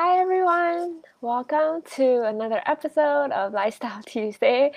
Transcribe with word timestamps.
Hi 0.00 0.20
everyone, 0.20 1.02
welcome 1.22 1.82
to 1.96 2.22
another 2.22 2.62
episode 2.66 3.32
of 3.32 3.52
Lifestyle 3.52 4.00
Tuesday. 4.06 4.70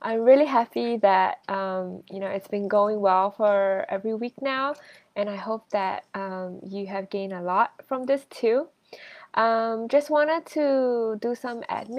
I'm 0.00 0.20
really 0.20 0.44
happy 0.44 0.98
that 0.98 1.40
um, 1.48 2.04
you 2.08 2.20
know 2.20 2.28
it's 2.28 2.46
been 2.46 2.68
going 2.68 3.00
well 3.00 3.32
for 3.32 3.84
every 3.88 4.14
week 4.14 4.40
now, 4.40 4.76
and 5.16 5.28
I 5.28 5.34
hope 5.34 5.68
that 5.70 6.04
um, 6.14 6.60
you 6.64 6.86
have 6.86 7.10
gained 7.10 7.32
a 7.32 7.42
lot 7.42 7.72
from 7.88 8.04
this 8.04 8.24
too. 8.30 8.68
Um, 9.34 9.88
just 9.88 10.10
wanted 10.10 10.46
to 10.54 11.18
do 11.20 11.34
some 11.34 11.62
admin 11.62 11.98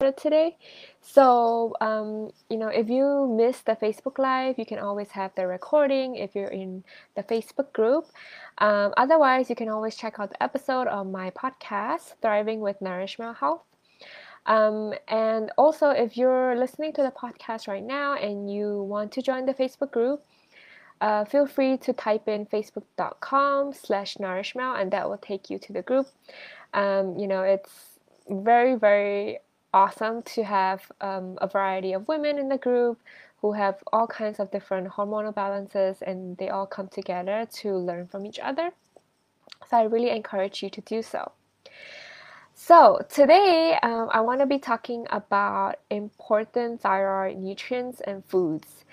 today. 0.00 0.56
So, 1.02 1.74
um, 1.80 2.30
you 2.48 2.56
know, 2.56 2.68
if 2.68 2.88
you 2.88 3.28
missed 3.36 3.66
the 3.66 3.76
Facebook 3.76 4.18
Live, 4.18 4.58
you 4.58 4.64
can 4.64 4.78
always 4.78 5.10
have 5.10 5.32
the 5.34 5.46
recording 5.46 6.16
if 6.16 6.34
you're 6.34 6.48
in 6.48 6.82
the 7.16 7.22
Facebook 7.22 7.72
group. 7.74 8.06
Um, 8.58 8.94
otherwise, 8.96 9.50
you 9.50 9.56
can 9.56 9.68
always 9.68 9.96
check 9.96 10.18
out 10.18 10.30
the 10.30 10.42
episode 10.42 10.86
of 10.86 11.06
my 11.06 11.30
podcast, 11.30 12.14
Thriving 12.22 12.60
with 12.60 12.80
Nourishment 12.80 13.36
Health. 13.36 13.62
Um, 14.46 14.94
and 15.08 15.52
also, 15.58 15.90
if 15.90 16.16
you're 16.16 16.56
listening 16.56 16.94
to 16.94 17.02
the 17.02 17.10
podcast 17.10 17.68
right 17.68 17.84
now 17.84 18.14
and 18.14 18.50
you 18.50 18.82
want 18.84 19.12
to 19.12 19.22
join 19.22 19.44
the 19.44 19.54
Facebook 19.54 19.90
group, 19.90 20.24
uh, 21.02 21.24
feel 21.24 21.46
free 21.46 21.76
to 21.78 21.92
type 21.92 22.26
in 22.28 22.46
facebook.com 22.46 23.72
slash 23.72 24.18
nourishment 24.18 24.78
and 24.78 24.90
that 24.92 25.08
will 25.08 25.18
take 25.18 25.50
you 25.50 25.58
to 25.58 25.72
the 25.72 25.82
group. 25.82 26.06
Um, 26.72 27.18
you 27.18 27.26
know, 27.26 27.42
it's 27.42 27.98
very, 28.28 28.76
very 28.76 29.38
awesome 29.72 30.22
to 30.22 30.44
have 30.44 30.90
um, 31.00 31.38
a 31.40 31.46
variety 31.46 31.92
of 31.92 32.08
women 32.08 32.38
in 32.38 32.48
the 32.48 32.58
group 32.58 33.00
who 33.40 33.52
have 33.52 33.82
all 33.92 34.06
kinds 34.06 34.38
of 34.38 34.50
different 34.50 34.88
hormonal 34.88 35.34
balances 35.34 35.98
and 36.02 36.36
they 36.36 36.48
all 36.48 36.66
come 36.66 36.88
together 36.88 37.46
to 37.52 37.76
learn 37.76 38.06
from 38.06 38.26
each 38.26 38.38
other. 38.38 38.70
So 39.68 39.76
I 39.76 39.82
really 39.84 40.10
encourage 40.10 40.62
you 40.62 40.70
to 40.70 40.80
do 40.80 41.02
so. 41.02 41.32
So 42.54 43.00
today 43.08 43.78
um, 43.82 44.10
I 44.12 44.20
want 44.20 44.40
to 44.40 44.46
be 44.46 44.58
talking 44.58 45.06
about 45.10 45.76
important 45.88 46.82
thyroid 46.82 47.38
nutrients 47.38 48.00
and 48.02 48.24
foods. 48.26 48.84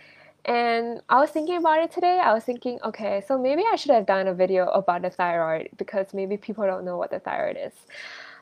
And 0.45 1.01
I 1.09 1.19
was 1.19 1.31
thinking 1.31 1.57
about 1.57 1.83
it 1.83 1.91
today. 1.91 2.19
I 2.23 2.33
was 2.33 2.45
thinking, 2.45 2.79
okay, 2.85 3.21
so 3.27 3.37
maybe 3.37 3.63
I 3.69 3.75
should 3.75 3.91
have 3.91 4.05
done 4.05 4.27
a 4.27 4.33
video 4.33 4.67
about 4.69 5.01
the 5.01 5.09
thyroid 5.09 5.69
because 5.77 6.13
maybe 6.13 6.37
people 6.37 6.65
don't 6.65 6.85
know 6.85 6.97
what 6.97 7.11
the 7.11 7.19
thyroid 7.19 7.57
is. 7.61 7.73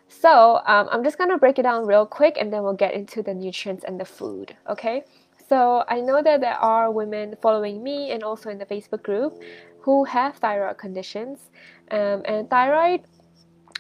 So 0.08 0.62
um, 0.66 0.88
I'm 0.92 1.04
just 1.04 1.18
gonna 1.18 1.38
break 1.38 1.60
it 1.60 1.64
down 1.64 1.86
real 1.86 2.06
quick 2.06 2.38
and 2.40 2.52
then 2.52 2.64
we'll 2.64 2.74
get 2.74 2.94
into 2.94 3.22
the 3.22 3.34
nutrients 3.34 3.84
and 3.84 4.00
the 4.00 4.06
food, 4.06 4.56
okay? 4.70 5.04
So 5.48 5.84
I 5.88 6.00
know 6.02 6.24
that 6.24 6.42
there 6.42 6.56
are 6.56 6.92
women 6.92 7.36
following 7.42 7.84
me 7.84 8.12
and 8.12 8.24
also 8.24 8.50
in 8.50 8.58
the 8.58 8.66
Facebook 8.66 9.04
group 9.04 9.42
who 9.80 10.04
have 10.06 10.38
thyroid 10.38 10.78
conditions. 10.78 11.52
Um, 11.92 12.24
and 12.26 12.50
thyroid, 12.50 13.02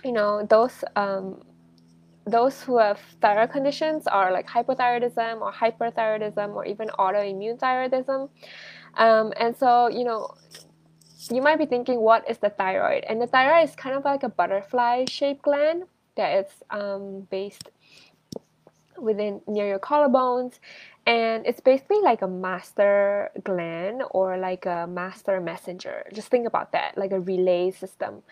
you 0.03 0.11
know, 0.11 0.45
those 0.45 0.83
um, 0.95 1.41
those 2.27 2.61
who 2.61 2.77
have 2.77 2.99
thyroid 3.21 3.51
conditions 3.51 4.07
are 4.07 4.31
like 4.31 4.47
hypothyroidism 4.47 5.41
or 5.41 5.51
hyperthyroidism 5.51 6.53
or 6.53 6.65
even 6.65 6.89
autoimmune 6.99 7.57
thyroidism. 7.59 8.29
Um, 8.95 9.33
and 9.37 9.55
so, 9.55 9.87
you 9.87 10.03
know, 10.03 10.35
you 11.31 11.41
might 11.41 11.57
be 11.57 11.65
thinking, 11.65 11.99
what 11.99 12.29
is 12.29 12.37
the 12.37 12.49
thyroid? 12.49 13.03
And 13.09 13.21
the 13.21 13.27
thyroid 13.27 13.67
is 13.69 13.75
kind 13.75 13.95
of 13.95 14.05
like 14.05 14.23
a 14.23 14.29
butterfly 14.29 15.05
shaped 15.09 15.43
gland 15.43 15.83
that 16.15 16.39
it's 16.39 16.63
um, 16.69 17.27
based 17.29 17.69
within 18.97 19.41
near 19.47 19.67
your 19.67 19.79
collarbones 19.79 20.59
and 21.05 21.45
it's 21.45 21.59
basically 21.59 21.99
like 22.01 22.21
a 22.21 22.27
master 22.27 23.29
gland 23.43 24.01
or 24.11 24.37
like 24.37 24.65
a 24.65 24.87
master 24.87 25.39
messenger. 25.39 26.03
Just 26.11 26.29
think 26.29 26.47
about 26.47 26.71
that 26.71 26.97
like 26.97 27.11
a 27.11 27.19
relay 27.19 27.71
system. 27.71 28.23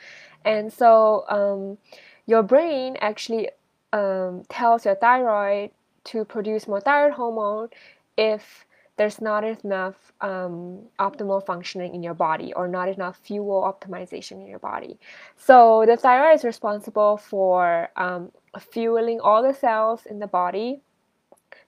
And 0.44 0.74
so 0.74 1.26
um, 1.30 1.78
your 2.26 2.42
brain 2.42 2.98
actually 3.00 3.50
um, 3.92 4.44
tells 4.50 4.86
your 4.86 4.96
thyroid 4.96 5.70
to 6.06 6.26
produce 6.26 6.68
more 6.68 6.82
thyroid 6.82 7.14
hormone 7.14 7.70
if 8.18 8.66
there's 8.98 9.20
not 9.22 9.44
enough 9.44 10.14
um, 10.22 10.81
optimal 11.00 11.44
functioning 11.46 11.96
in 11.96 12.04
your 12.04 12.14
body 12.14 12.54
or 12.54 12.68
not 12.68 12.90
enough 12.90 13.18
fuel 13.18 13.62
optimization 13.64 14.34
in 14.34 14.48
your 14.48 14.59
body. 14.59 15.00
So 15.36 15.84
the 15.88 15.98
thyroid 15.98 16.36
is 16.36 16.44
responsible 16.44 17.18
for 17.18 17.90
um, 17.96 18.32
fueling 18.59 19.20
all 19.20 19.42
the 19.42 19.53
cells 19.53 20.06
in 20.06 20.20
the 20.20 20.28
body 20.28 20.82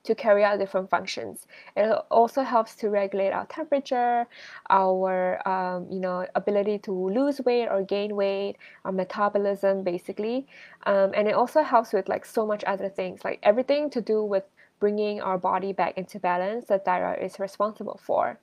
to 0.04 0.14
carry 0.14 0.44
out 0.44 0.58
different 0.58 0.88
functions. 0.88 1.46
It 1.76 1.90
also 2.10 2.42
helps 2.42 2.74
to 2.76 2.90
regulate 2.90 3.30
our 3.30 3.46
temperature, 3.46 4.26
our 4.70 5.46
um, 5.48 5.86
you 5.90 6.00
know 6.00 6.26
ability 6.34 6.78
to 6.80 6.92
lose 6.92 7.40
weight 7.40 7.68
or 7.68 7.82
gain 7.82 8.14
weight, 8.16 8.56
our 8.84 8.92
metabolism 8.92 9.82
basically, 9.82 10.46
um, 10.86 11.12
and 11.14 11.28
it 11.28 11.34
also 11.34 11.62
helps 11.62 11.92
with 11.92 12.08
like 12.08 12.24
so 12.24 12.46
much 12.46 12.62
other 12.64 12.88
things 12.88 13.24
like 13.24 13.40
everything 13.42 13.90
to 13.90 14.00
do 14.00 14.22
with 14.22 14.44
bringing 14.78 15.20
our 15.20 15.38
body 15.38 15.72
back 15.72 15.96
into 15.96 16.18
balance 16.18 16.66
that 16.66 16.84
thyroid 16.84 17.22
is 17.22 17.38
responsible 17.38 18.00
for. 18.02 18.38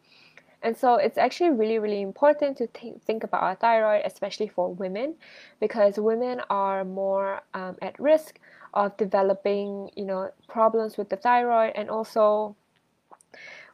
And 0.64 0.78
so 0.78 0.96
it's 0.96 1.18
actually 1.18 1.52
really, 1.52 1.78
really 1.78 2.02
important 2.02 2.58
to 2.58 2.68
th- 2.68 2.96
think 3.06 3.24
about 3.26 3.44
our 3.44 3.56
thyroid, 3.56 4.04
especially 4.06 4.48
for 4.48 4.74
women, 4.74 5.16
because 5.60 5.98
women 5.98 6.42
are 6.50 6.86
more 6.86 7.42
um, 7.54 7.76
at 7.82 8.00
risk 8.00 8.40
of 8.74 8.96
developing, 8.96 9.92
you 9.96 10.06
know, 10.06 10.32
problems 10.48 10.98
with 10.98 11.10
the 11.10 11.18
thyroid, 11.18 11.74
and 11.76 11.90
also 11.90 12.56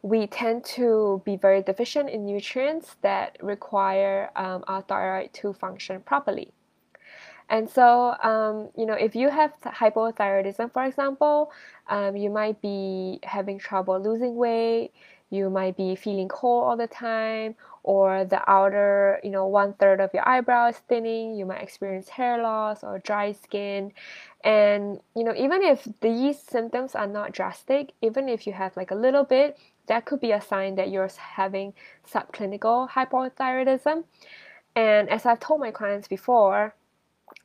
we 0.02 0.28
tend 0.28 0.64
to 0.64 1.22
be 1.26 1.36
very 1.36 1.62
deficient 1.62 2.10
in 2.10 2.26
nutrients 2.26 2.96
that 3.02 3.38
require 3.42 4.32
um, 4.36 4.64
our 4.68 4.82
thyroid 4.82 5.32
to 5.34 5.54
function 5.54 6.02
properly. 6.02 6.52
And 7.50 7.70
so, 7.70 8.16
um, 8.24 8.70
you 8.78 8.86
know, 8.86 8.94
if 8.94 9.16
you 9.16 9.30
have 9.30 9.54
hypothyroidism, 9.62 10.72
for 10.72 10.86
example, 10.86 11.52
um, 11.90 12.16
you 12.16 12.30
might 12.30 12.62
be 12.62 13.20
having 13.24 13.58
trouble 13.58 14.00
losing 14.00 14.36
weight. 14.36 14.92
You 15.32 15.50
might 15.52 15.78
be 15.78 15.96
feeling 15.96 16.28
cold 16.28 16.64
all 16.64 16.78
the 16.78 16.88
time, 16.88 17.54
or 17.84 18.26
the 18.26 18.42
outer, 18.50 19.20
you 19.24 19.30
know, 19.30 19.46
one 19.46 19.74
third 19.74 20.00
of 20.00 20.12
your 20.12 20.28
eyebrow 20.28 20.70
is 20.70 20.78
thinning. 20.78 21.36
You 21.36 21.46
might 21.46 21.62
experience 21.62 22.10
hair 22.10 22.42
loss 22.42 22.84
or 22.84 22.98
dry 22.98 23.34
skin. 23.34 23.94
And, 24.44 25.00
you 25.16 25.24
know, 25.24 25.36
even 25.36 25.62
if 25.62 25.88
these 26.02 26.40
symptoms 26.40 26.96
are 26.96 27.06
not 27.06 27.32
drastic, 27.32 27.94
even 28.02 28.28
if 28.28 28.48
you 28.48 28.54
have 28.54 28.76
like 28.76 28.90
a 28.90 28.96
little 28.96 29.24
bit, 29.24 29.58
that 29.86 30.06
could 30.06 30.20
be 30.20 30.32
a 30.32 30.42
sign 30.42 30.76
that 30.76 30.90
you're 30.90 31.10
having 31.18 31.74
subclinical 32.12 32.90
hypothyroidism. 32.90 34.06
And 34.76 35.10
as 35.10 35.28
I've 35.28 35.40
told 35.40 35.60
my 35.60 35.72
clients 35.72 36.08
before, 36.08 36.74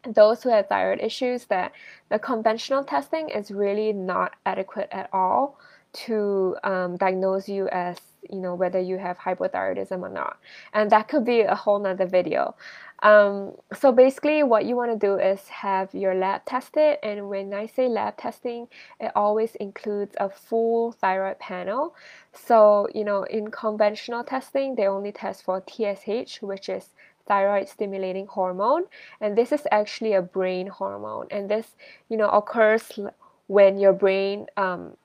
those 0.07 0.43
who 0.43 0.51
have 0.51 0.69
thyroid 0.69 1.01
issues 1.01 1.45
that 1.47 1.73
the 2.11 2.19
conventional 2.19 2.85
testing 2.85 3.29
is 3.29 3.51
really 3.51 3.93
not 3.93 4.33
adequate 4.47 4.89
at 4.93 5.09
all 5.13 5.59
to 5.95 6.57
um, 6.65 6.97
diagnose 6.97 7.49
you 7.49 7.69
as 7.69 7.99
you 8.31 8.41
know 8.41 8.55
whether 8.55 8.81
you 8.81 8.99
have 8.99 9.19
hypothyroidism 9.19 10.01
or 10.01 10.09
not. 10.09 10.39
And 10.73 10.91
that 10.91 11.09
could 11.09 11.25
be 11.25 11.41
a 11.43 11.55
whole 11.55 11.79
nother 11.79 12.07
video. 12.07 12.55
Um, 13.03 13.53
so 13.79 13.93
basically 13.93 14.43
what 14.43 14.65
you 14.65 14.77
want 14.77 14.99
to 14.99 15.06
do 15.06 15.19
is 15.19 15.47
have 15.49 15.95
your 15.95 16.15
lab 16.15 16.47
tested 16.47 16.97
and 17.03 17.29
when 17.29 17.53
i 17.53 17.67
say 17.67 17.87
lab 17.87 18.17
testing 18.17 18.67
it 18.99 19.12
always 19.15 19.55
includes 19.57 20.15
a 20.19 20.29
full 20.31 20.93
thyroid 20.93 21.39
panel. 21.39 21.95
So 22.33 22.89
you 22.95 23.05
know 23.05 23.25
in 23.25 23.50
conventional 23.50 24.25
testing 24.25 24.75
they 24.75 24.87
only 24.87 25.12
test 25.12 25.45
for 25.45 25.61
tsh 25.61 26.43
which 26.43 26.69
is 26.69 26.89
thyroid 27.26 27.69
stimulating 27.69 28.26
hormone 28.26 28.85
and 29.21 29.37
this 29.37 29.53
is 29.53 29.67
actually 29.71 30.12
a 30.12 30.23
brain 30.23 30.67
hormone. 30.67 31.26
And 31.31 31.49
this 31.49 31.75
you 32.09 32.17
know 32.17 32.29
occurs 32.29 32.99
when 33.47 33.79
your 33.79 33.93
brain 33.93 34.47
um, 34.56 34.97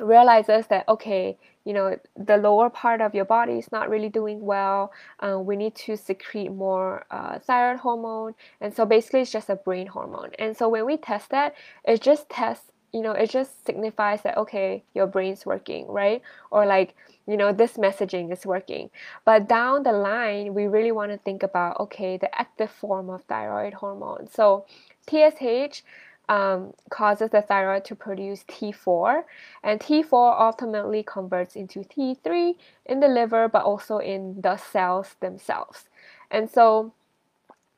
realizes 0.00 0.66
that 0.66 0.88
okay 0.88 1.36
you 1.64 1.72
know 1.72 1.96
the 2.16 2.36
lower 2.36 2.68
part 2.68 3.00
of 3.00 3.14
your 3.14 3.24
body 3.24 3.54
is 3.54 3.70
not 3.70 3.88
really 3.88 4.08
doing 4.08 4.40
well 4.44 4.92
uh, 5.20 5.38
we 5.38 5.56
need 5.56 5.74
to 5.74 5.96
secrete 5.96 6.50
more 6.50 7.06
uh, 7.10 7.38
thyroid 7.38 7.80
hormone. 7.80 8.34
And 8.60 8.74
so 8.74 8.84
basically 8.84 9.20
it's 9.20 9.32
just 9.32 9.48
a 9.48 9.56
brain 9.56 9.86
hormone. 9.86 10.30
And 10.38 10.56
so 10.56 10.68
when 10.68 10.84
we 10.86 10.96
test 10.96 11.30
that 11.30 11.54
it 11.84 12.00
just 12.02 12.28
tests 12.28 12.70
you 12.94 13.02
know 13.02 13.12
it 13.12 13.28
just 13.28 13.66
signifies 13.66 14.22
that 14.22 14.38
okay 14.38 14.84
your 14.94 15.06
brain's 15.06 15.44
working 15.44 15.86
right? 15.88 16.22
Or 16.50 16.64
like 16.64 16.94
you 17.26 17.36
know 17.36 17.52
this 17.52 17.76
messaging 17.76 18.32
is 18.32 18.46
working. 18.46 18.88
But 19.24 19.48
down 19.48 19.82
the 19.82 19.92
line 19.92 20.54
we 20.54 20.66
really 20.66 20.92
want 20.92 21.10
to 21.10 21.18
think 21.18 21.42
about 21.42 21.80
okay 21.80 22.16
the 22.16 22.32
active 22.40 22.70
form 22.70 23.10
of 23.10 23.24
thyroid 23.24 23.74
hormone. 23.74 24.28
So 24.28 24.64
tsh 25.06 25.82
um, 26.28 26.72
causes 26.88 27.30
the 27.30 27.42
thyroid 27.42 27.84
to 27.86 27.94
produce 27.94 28.44
T4, 28.44 29.24
and 29.62 29.78
T4 29.78 30.40
ultimately 30.40 31.02
converts 31.02 31.54
into 31.54 31.80
T3 31.80 32.54
in 32.86 33.00
the 33.00 33.08
liver, 33.08 33.46
but 33.46 33.64
also 33.64 33.98
in 33.98 34.40
the 34.40 34.56
cells 34.56 35.16
themselves. 35.20 35.84
And 36.30 36.50
so 36.50 36.94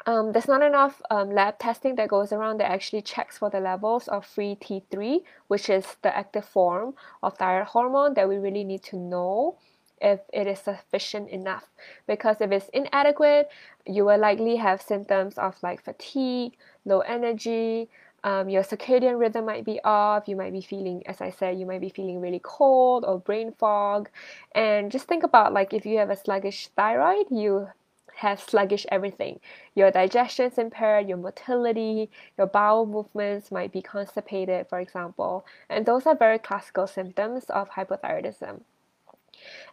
um, 0.06 0.32
there's 0.32 0.48
not 0.48 0.62
enough 0.62 1.02
um, 1.10 1.30
lab 1.30 1.58
testing 1.58 1.96
that 1.96 2.08
goes 2.08 2.32
around 2.32 2.58
that 2.58 2.70
actually 2.70 3.02
checks 3.02 3.38
for 3.38 3.50
the 3.50 3.60
levels 3.60 4.08
of 4.08 4.24
free 4.24 4.56
T3, 4.60 5.22
which 5.48 5.68
is 5.68 5.96
the 6.02 6.16
active 6.16 6.44
form 6.44 6.94
of 7.22 7.36
thyroid 7.36 7.66
hormone 7.66 8.14
that 8.14 8.28
we 8.28 8.36
really 8.36 8.64
need 8.64 8.82
to 8.84 8.96
know 8.96 9.58
if 10.00 10.20
it 10.32 10.46
is 10.46 10.60
sufficient 10.60 11.28
enough. 11.30 11.64
Because 12.06 12.36
if 12.40 12.52
it's 12.52 12.68
inadequate, 12.68 13.48
you 13.84 14.04
will 14.04 14.18
likely 14.18 14.56
have 14.56 14.80
symptoms 14.80 15.38
of 15.38 15.56
like 15.62 15.82
fatigue, 15.82 16.52
low 16.84 17.00
energy, 17.00 17.88
um, 18.26 18.48
your 18.48 18.64
circadian 18.64 19.20
rhythm 19.20 19.44
might 19.46 19.64
be 19.64 19.78
off. 19.84 20.26
You 20.26 20.34
might 20.34 20.52
be 20.52 20.60
feeling, 20.60 21.06
as 21.06 21.20
I 21.20 21.30
said, 21.30 21.60
you 21.60 21.64
might 21.64 21.80
be 21.80 21.90
feeling 21.90 22.20
really 22.20 22.40
cold 22.42 23.04
or 23.04 23.20
brain 23.20 23.52
fog. 23.52 24.08
And 24.52 24.90
just 24.90 25.06
think 25.06 25.22
about 25.22 25.52
like 25.52 25.72
if 25.72 25.86
you 25.86 25.98
have 25.98 26.10
a 26.10 26.16
sluggish 26.16 26.68
thyroid, 26.76 27.26
you 27.30 27.68
have 28.16 28.40
sluggish 28.40 28.86
everything. 28.90 29.40
Your 29.74 29.90
digestion 29.90 30.46
is 30.46 30.58
impaired, 30.58 31.08
your 31.08 31.18
motility, 31.18 32.10
your 32.38 32.46
bowel 32.46 32.86
movements 32.86 33.52
might 33.52 33.72
be 33.72 33.82
constipated, 33.82 34.68
for 34.68 34.80
example. 34.80 35.46
And 35.68 35.84
those 35.84 36.06
are 36.06 36.16
very 36.16 36.38
classical 36.38 36.86
symptoms 36.86 37.44
of 37.50 37.70
hypothyroidism. 37.70 38.60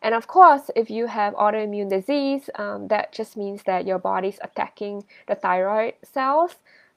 And 0.01 0.13
of 0.13 0.27
course, 0.27 0.69
if 0.75 0.89
you 0.89 1.07
have 1.07 1.33
autoimmune 1.35 1.89
disease, 1.89 2.49
um, 2.55 2.89
that 2.89 3.13
just 3.13 3.37
means 3.37 3.63
that 3.63 3.87
your 3.87 3.97
body's 3.97 4.39
attacking 4.41 5.05
the 5.27 5.35
thyroid 5.35 5.93
cells 6.03 6.55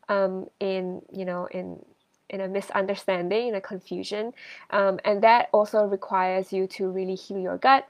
um, 0.08 0.48
in, 0.60 1.02
you 1.12 1.24
know, 1.24 1.46
in 1.46 1.84
in 2.28 2.40
a 2.40 2.48
misunderstanding, 2.48 3.46
in 3.46 3.54
a 3.54 3.60
confusion, 3.60 4.32
um, 4.70 4.98
and 5.04 5.22
that 5.22 5.48
also 5.52 5.84
requires 5.84 6.52
you 6.52 6.66
to 6.66 6.88
really 6.88 7.14
heal 7.14 7.38
your 7.38 7.56
gut 7.56 7.86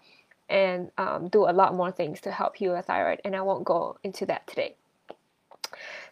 and 0.48 0.90
um, 0.98 1.28
do 1.28 1.44
a 1.44 1.52
lot 1.52 1.74
more 1.74 1.90
things 1.90 2.20
to 2.22 2.30
help 2.30 2.56
heal 2.56 2.72
your 2.72 2.82
thyroid, 2.82 3.20
and 3.24 3.34
I 3.34 3.42
won't 3.42 3.64
go 3.64 3.98
into 4.02 4.26
that 4.26 4.46
today. 4.46 4.76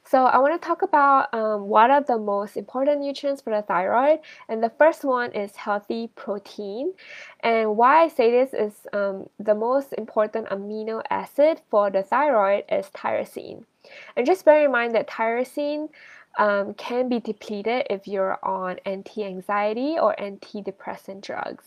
So 0.06 0.26
I 0.26 0.38
want 0.38 0.60
to 0.60 0.66
talk 0.66 0.82
about 0.82 1.32
um, 1.32 1.68
what 1.68 1.90
are 1.90 2.02
the 2.02 2.18
most 2.18 2.58
important 2.58 3.00
nutrients 3.00 3.40
for 3.40 3.54
the 3.54 3.62
thyroid, 3.62 4.20
and 4.48 4.62
the 4.62 4.70
first 4.70 5.02
one 5.02 5.32
is 5.32 5.56
healthy 5.56 6.10
protein. 6.14 6.92
And 7.40 7.76
why 7.76 8.02
I 8.04 8.08
say 8.08 8.30
this 8.30 8.52
is 8.52 8.86
um, 8.92 9.28
the 9.38 9.54
most 9.54 9.94
important 9.94 10.48
amino 10.48 11.02
acid 11.08 11.62
for 11.70 11.90
the 11.90 12.02
thyroid 12.02 12.64
is 12.70 12.86
tyrosine. 12.94 13.64
And 14.16 14.26
just 14.26 14.44
bear 14.44 14.64
in 14.64 14.72
mind 14.72 14.94
that 14.94 15.08
tyrosine 15.08 15.88
um, 16.38 16.74
can 16.74 17.08
be 17.08 17.20
depleted 17.20 17.86
if 17.88 18.06
you're 18.06 18.38
on 18.44 18.78
anti-anxiety 18.84 19.96
or 19.98 20.14
antidepressant 20.18 21.22
drugs. 21.22 21.64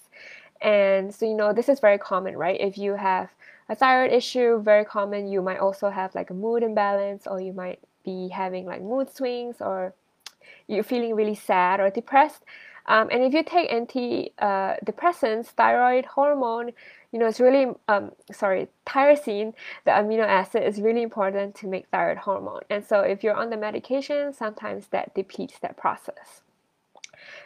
And 0.62 1.14
so, 1.14 1.26
you 1.26 1.36
know, 1.36 1.54
this 1.54 1.70
is 1.70 1.80
very 1.80 1.98
common, 1.98 2.38
right? 2.38 2.60
If 2.60 2.78
you 2.78 2.96
have 2.96 3.30
a 3.70 3.76
thyroid 3.76 4.12
issue, 4.12 4.62
very 4.62 4.86
common, 4.86 5.28
you 5.28 5.42
might 5.42 5.60
also 5.60 5.90
have 5.90 6.16
like 6.16 6.30
a 6.30 6.34
mood 6.34 6.64
imbalance, 6.64 7.28
or 7.28 7.40
you 7.40 7.54
might 7.54 7.80
be 8.04 8.30
having 8.30 8.66
like 8.66 8.82
mood 8.82 9.14
swings, 9.14 9.58
or 9.60 9.94
you're 10.68 10.84
feeling 10.84 11.16
really 11.16 11.36
sad 11.36 11.80
or 11.80 11.90
depressed. 11.90 12.44
Um, 12.88 13.10
and 13.12 13.22
if 13.22 13.34
you 13.34 13.44
take 13.44 13.70
antidepressants, 13.70 15.48
thyroid 15.48 16.06
hormone, 16.06 16.72
you 17.12 17.20
know, 17.20 17.26
it's 17.26 17.40
really, 17.40 17.74
um, 17.90 18.14
sorry, 18.32 18.70
tyrosine, 18.86 19.54
the 19.84 19.92
amino 19.92 20.22
acid, 20.22 20.64
is 20.64 20.80
really 20.80 21.02
important 21.02 21.56
to 21.56 21.68
make 21.68 21.88
thyroid 21.88 22.18
hormone. 22.18 22.62
And 22.70 22.86
so 22.86 23.02
if 23.02 23.24
you're 23.24 23.36
on 23.36 23.50
the 23.50 23.58
medication, 23.58 24.32
sometimes 24.34 24.88
that 24.88 25.14
depletes 25.14 25.60
that 25.60 25.76
process. 25.76 26.42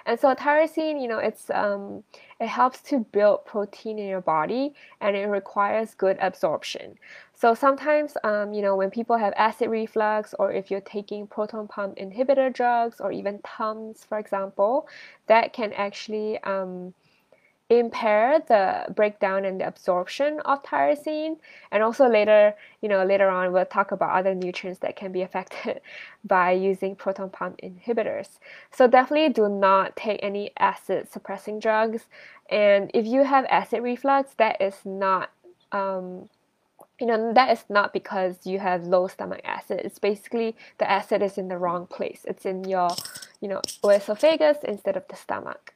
And 0.06 0.20
so 0.20 0.34
tyrosine, 0.36 1.02
you 1.02 1.08
know, 1.08 1.20
it's 1.20 1.50
um, 1.50 2.04
it 2.40 2.48
helps 2.48 2.82
to 2.90 3.00
build 3.00 3.46
protein 3.46 4.00
in 4.00 4.08
your 4.08 4.22
body, 4.22 4.74
and 5.00 5.16
it 5.16 5.26
requires 5.26 5.94
good 5.94 6.18
absorption. 6.20 6.98
So 7.34 7.56
sometimes, 7.56 8.18
um, 8.24 8.54
you 8.54 8.62
know, 8.62 8.76
when 8.76 8.92
people 8.92 9.18
have 9.18 9.34
acid 9.36 9.70
reflux, 9.70 10.36
or 10.38 10.52
if 10.52 10.70
you're 10.70 10.82
taking 10.82 11.26
proton 11.26 11.68
pump 11.68 11.98
inhibitor 11.98 12.54
drugs, 12.54 13.00
or 13.00 13.12
even 13.12 13.40
Tums, 13.44 14.04
for 14.04 14.20
example, 14.20 14.88
that 15.28 15.54
can 15.54 15.74
actually 15.74 16.38
um, 16.44 16.94
impair 17.80 18.40
the 18.48 18.92
breakdown 18.94 19.46
and 19.46 19.60
the 19.60 19.68
absorption 19.68 20.40
of 20.46 20.62
tyrosine. 20.64 21.38
And 21.72 21.84
also 21.84 22.08
later 22.08 22.54
you 22.82 22.90
know 22.90 23.04
later 23.04 23.30
on 23.30 23.52
we'll 23.54 23.66
talk 23.66 23.92
about 23.92 24.12
other 24.12 24.36
nutrients 24.36 24.80
that 24.80 24.96
can 24.96 25.12
be 25.12 25.22
affected 25.22 25.82
by 26.24 26.52
using 26.52 26.96
proton 26.96 27.30
pump 27.30 27.60
inhibitors. 27.64 28.40
So 28.72 28.88
definitely 28.88 29.34
do 29.34 29.50
not 29.50 29.96
take 29.96 30.20
any 30.22 30.52
acid 30.58 31.12
suppressing 31.12 31.60
drugs. 31.60 32.06
And 32.50 32.92
if 32.94 33.06
you 33.06 33.24
have 33.24 33.46
acid 33.46 33.82
reflux 33.84 34.34
that 34.38 34.62
is 34.62 34.76
not 34.86 35.32
um, 35.72 36.30
you 37.00 37.08
know 37.08 37.34
that 37.34 37.52
is 37.52 37.66
not 37.70 37.94
because 37.94 38.46
you 38.46 38.60
have 38.60 38.84
low 38.86 39.08
stomach 39.08 39.42
acid. 39.44 39.82
It's 39.84 40.00
basically 40.00 40.56
the 40.78 40.90
acid 40.90 41.22
is 41.22 41.38
in 41.38 41.48
the 41.48 41.58
wrong 41.58 41.88
place. 41.88 42.26
It's 42.28 42.46
in 42.46 42.64
your 42.66 42.90
you 43.42 43.48
know 43.48 43.62
esophagus 43.84 44.58
instead 44.64 44.96
of 44.96 45.08
the 45.08 45.16
stomach 45.16 45.74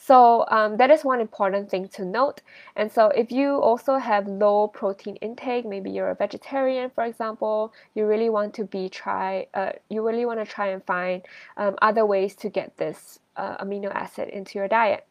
so 0.00 0.46
um, 0.48 0.76
that 0.76 0.90
is 0.90 1.04
one 1.04 1.20
important 1.20 1.68
thing 1.68 1.88
to 1.88 2.04
note. 2.04 2.40
And 2.76 2.90
so 2.90 3.08
if 3.08 3.32
you 3.32 3.60
also 3.60 3.96
have 3.96 4.28
low 4.28 4.68
protein 4.68 5.16
intake, 5.16 5.66
maybe 5.66 5.90
you're 5.90 6.10
a 6.10 6.14
vegetarian, 6.14 6.90
for 6.90 7.04
example, 7.04 7.72
you 7.94 8.06
really 8.06 8.30
want 8.30 8.54
to 8.54 8.64
be 8.64 8.88
try, 8.88 9.48
uh, 9.54 9.72
you 9.90 10.06
really 10.06 10.24
want 10.24 10.38
to 10.38 10.46
try 10.46 10.68
and 10.68 10.84
find 10.84 11.22
um, 11.56 11.76
other 11.82 12.06
ways 12.06 12.36
to 12.36 12.48
get 12.48 12.76
this 12.76 13.18
uh, 13.36 13.62
amino 13.62 13.92
acid 13.92 14.28
into 14.28 14.58
your 14.58 14.68
diet. 14.68 15.04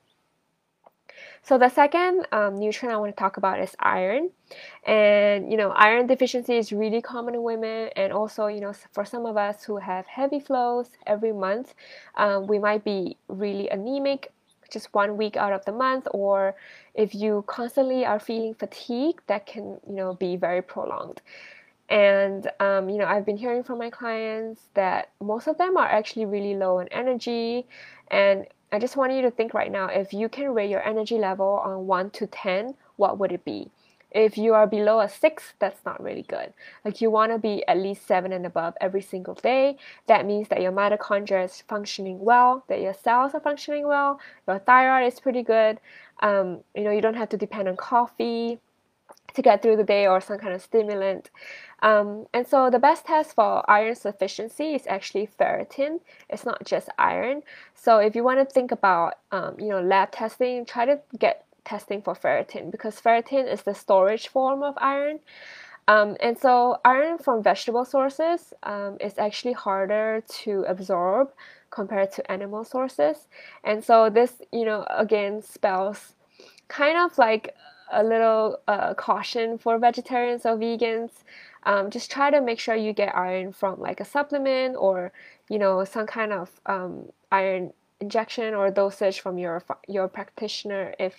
So 1.44 1.58
the 1.58 1.70
second 1.70 2.26
um, 2.32 2.56
nutrient 2.56 2.94
I 2.94 2.98
want 2.98 3.16
to 3.16 3.20
talk 3.20 3.38
about 3.38 3.60
is 3.60 3.76
iron, 3.80 4.30
and 4.86 5.50
you 5.52 5.58
know 5.58 5.72
iron 5.72 6.06
deficiency 6.06 6.58
is 6.58 6.72
really 6.72 7.02
common 7.02 7.34
in 7.36 7.44
women, 7.44 7.90
and 7.96 8.14
also 8.14 8.48
you 8.48 8.60
know 8.60 8.74
for 8.92 9.04
some 9.06 9.26
of 9.26 9.36
us 9.36 9.64
who 9.64 9.78
have 9.78 10.06
heavy 10.06 10.40
flows 10.40 10.90
every 11.08 11.32
month, 11.34 11.74
um, 12.16 12.48
we 12.48 12.60
might 12.60 12.84
be 12.84 13.18
really 13.28 13.68
anemic 13.70 14.32
just 14.68 14.94
one 14.94 15.18
week 15.18 15.38
out 15.38 15.54
of 15.54 15.66
the 15.66 15.72
month 15.72 16.08
or 16.12 16.56
if 16.96 17.14
you 17.14 17.44
constantly 17.48 18.06
are 18.06 18.20
feeling 18.20 18.54
fatigue 18.54 19.22
that 19.28 19.46
can 19.46 19.80
you 19.88 19.96
know 19.96 20.14
be 20.14 20.36
very 20.36 20.62
prolonged. 20.62 21.22
And 21.90 22.50
um, 22.60 22.90
you 22.90 22.98
know 22.98 23.06
i've 23.06 23.26
been 23.26 23.38
hearing 23.38 23.64
from 23.64 23.78
my 23.80 23.90
clients 23.90 24.62
that 24.74 25.10
most 25.22 25.48
of 25.48 25.58
them 25.58 25.78
are 25.78 25.88
actually 25.88 26.26
really 26.26 26.56
low 26.56 26.80
in 26.80 26.88
energy. 26.90 27.66
And 28.10 28.46
i 28.72 28.80
just 28.80 28.98
want 28.98 29.14
you 29.14 29.22
to 29.22 29.32
think 29.32 29.54
right 29.54 29.72
now 29.72 29.88
if 29.88 30.14
you 30.14 30.30
can 30.30 30.54
rate 30.54 30.70
your 30.70 30.86
energy 30.86 31.18
level 31.18 31.62
on 31.64 31.88
1 31.88 32.10
to 32.12 32.28
10 32.28 32.76
what 32.98 33.18
would 33.20 33.32
it 33.32 33.46
be 33.46 33.70
if 34.18 34.38
you 34.38 34.56
are 34.56 34.66
below 34.66 35.00
a 35.00 35.08
six, 35.08 35.54
that's 35.60 35.86
not 35.86 36.02
really 36.02 36.24
good. 36.24 36.52
Like 36.84 37.02
you 37.02 37.12
want 37.12 37.32
to 37.32 37.38
be 37.38 37.64
at 37.68 37.78
least 37.78 38.08
seven 38.08 38.34
and 38.34 38.46
above 38.46 38.74
every 38.82 39.02
single 39.02 39.36
day. 39.36 39.78
That 40.08 40.26
means 40.26 40.48
that 40.48 40.62
your 40.62 40.72
mitochondria 40.72 41.46
is 41.46 41.62
functioning 41.68 42.20
well, 42.20 42.66
that 42.68 42.82
your 42.82 42.96
cells 42.96 43.36
are 43.36 43.40
functioning 43.40 43.88
well, 43.88 44.20
your 44.48 44.58
thyroid 44.58 45.14
is 45.14 45.20
pretty 45.20 45.44
good. 45.44 45.80
Um, 46.22 46.62
you 46.76 46.84
know, 46.84 46.92
you 46.92 47.02
don't 47.02 47.14
have 47.14 47.30
to 47.30 47.38
depend 47.38 47.68
on 47.68 47.78
coffee 47.78 48.60
to 49.36 49.42
get 49.44 49.62
through 49.62 49.78
the 49.78 49.84
day 49.84 50.08
or 50.08 50.20
some 50.20 50.40
kind 50.40 50.54
of 50.54 50.64
stimulant. 50.64 51.30
Um, 51.84 52.26
and 52.34 52.48
so 52.48 52.72
the 52.72 52.80
best 52.80 53.06
test 53.06 53.36
for 53.36 53.70
iron 53.70 53.94
sufficiency 53.94 54.74
is 54.74 54.88
actually 54.88 55.30
ferritin. 55.40 56.00
It's 56.28 56.44
not 56.44 56.66
just 56.66 56.90
iron. 56.98 57.44
So 57.76 58.00
if 58.00 58.16
you 58.16 58.24
want 58.24 58.40
to 58.40 58.46
think 58.52 58.72
about, 58.72 59.20
um, 59.32 59.60
you 59.60 59.70
know, 59.70 59.82
lab 59.82 60.12
testing, 60.12 60.66
try 60.66 60.86
to 60.86 61.00
get 61.20 61.46
testing 61.68 62.02
for 62.02 62.16
ferritin 62.16 62.72
because 62.72 63.02
ferritin 63.02 63.46
is 63.52 63.62
the 63.64 63.76
storage 63.76 64.30
form 64.30 64.64
of 64.64 64.74
iron. 64.78 65.20
Um, 65.90 66.18
and 66.20 66.38
so 66.38 66.80
iron 66.84 67.18
from 67.18 67.44
vegetable 67.44 67.86
sources 67.86 68.54
um, 68.64 68.98
is 69.00 69.18
actually 69.18 69.54
harder 69.54 70.24
to 70.42 70.66
absorb 70.68 71.32
compared 71.70 72.12
to 72.14 72.32
animal 72.32 72.64
sources. 72.64 73.28
And 73.64 73.84
so 73.84 74.10
this, 74.10 74.34
you 74.52 74.66
know, 74.66 74.86
again 74.90 75.42
spells 75.42 76.14
kind 76.68 76.98
of 76.98 77.18
like 77.18 77.56
a 77.92 78.04
little 78.04 78.60
uh, 78.68 78.94
caution 78.96 79.58
for 79.58 79.80
vegetarians 79.80 80.46
or 80.46 80.58
vegans. 80.58 81.12
Um, 81.64 81.90
just 81.90 82.12
try 82.12 82.32
to 82.32 82.42
make 82.42 82.60
sure 82.60 82.76
you 82.76 82.94
get 82.94 83.16
iron 83.16 83.54
from 83.54 83.80
like 83.80 84.00
a 84.00 84.06
supplement 84.06 84.76
or, 84.78 85.12
you 85.50 85.60
know, 85.60 85.84
some 85.86 86.08
kind 86.08 86.34
of 86.34 86.50
um, 86.66 87.10
iron 87.32 87.72
injection 88.00 88.54
or 88.54 88.70
dosage 88.70 89.20
from 89.22 89.38
your 89.38 89.64
your 89.88 90.08
practitioner 90.08 90.94
if 91.00 91.16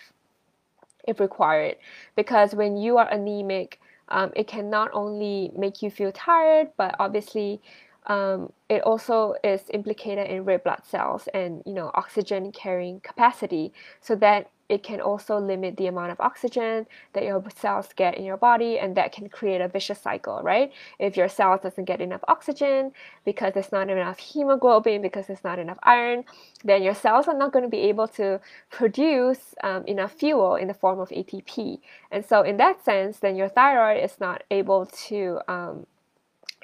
if 1.08 1.20
required. 1.20 1.76
Because 2.16 2.54
when 2.54 2.76
you 2.76 2.98
are 2.98 3.08
anemic, 3.08 3.80
um, 4.08 4.32
it 4.36 4.46
can 4.46 4.70
not 4.70 4.90
only 4.92 5.50
make 5.56 5.82
you 5.82 5.90
feel 5.90 6.12
tired, 6.12 6.68
but 6.76 6.94
obviously 6.98 7.60
um, 8.06 8.52
it 8.68 8.82
also 8.82 9.34
is 9.44 9.62
implicated 9.72 10.28
in 10.28 10.44
red 10.44 10.64
blood 10.64 10.82
cells 10.84 11.28
and 11.34 11.62
you 11.66 11.74
know 11.74 11.90
oxygen 11.94 12.52
carrying 12.52 13.00
capacity 13.00 13.72
so 14.00 14.14
that 14.16 14.50
it 14.68 14.82
can 14.82 15.00
also 15.00 15.38
limit 15.38 15.76
the 15.76 15.87
amount 15.87 16.12
of 16.12 16.20
oxygen 16.20 16.87
that 17.12 17.25
your 17.25 17.42
cells 17.56 17.88
get 17.96 18.16
in 18.16 18.25
your 18.25 18.37
body 18.37 18.78
and 18.78 18.96
that 18.96 19.12
can 19.12 19.28
create 19.28 19.60
a 19.60 19.68
vicious 19.68 20.00
cycle 20.00 20.40
right? 20.42 20.72
If 20.98 21.16
your 21.16 21.28
cells 21.28 21.60
doesn't 21.62 21.84
get 21.84 22.00
enough 22.00 22.22
oxygen 22.28 22.92
because 23.25 23.54
there's 23.54 23.72
not 23.72 23.88
enough 23.90 24.18
hemoglobin 24.18 25.02
because 25.02 25.26
there's 25.26 25.44
not 25.44 25.58
enough 25.58 25.78
iron 25.82 26.25
then 26.64 26.82
your 26.82 26.94
cells 26.94 27.28
are 27.28 27.37
not 27.37 27.52
going 27.52 27.64
to 27.64 27.70
be 27.70 27.82
able 27.88 28.08
to 28.08 28.40
produce 28.70 29.54
um, 29.62 29.84
enough 29.87 30.12
fuel 30.12 30.56
in 30.56 30.68
the 30.68 30.75
form 30.75 30.98
of 30.98 31.08
atp 31.10 31.78
and 32.10 32.25
so 32.25 32.42
in 32.42 32.56
that 32.56 32.84
sense 32.84 33.18
then 33.18 33.37
your 33.37 33.48
thyroid 33.48 34.02
is 34.02 34.18
not 34.20 34.42
able 34.50 34.87
to 34.87 35.40
um, 35.48 35.87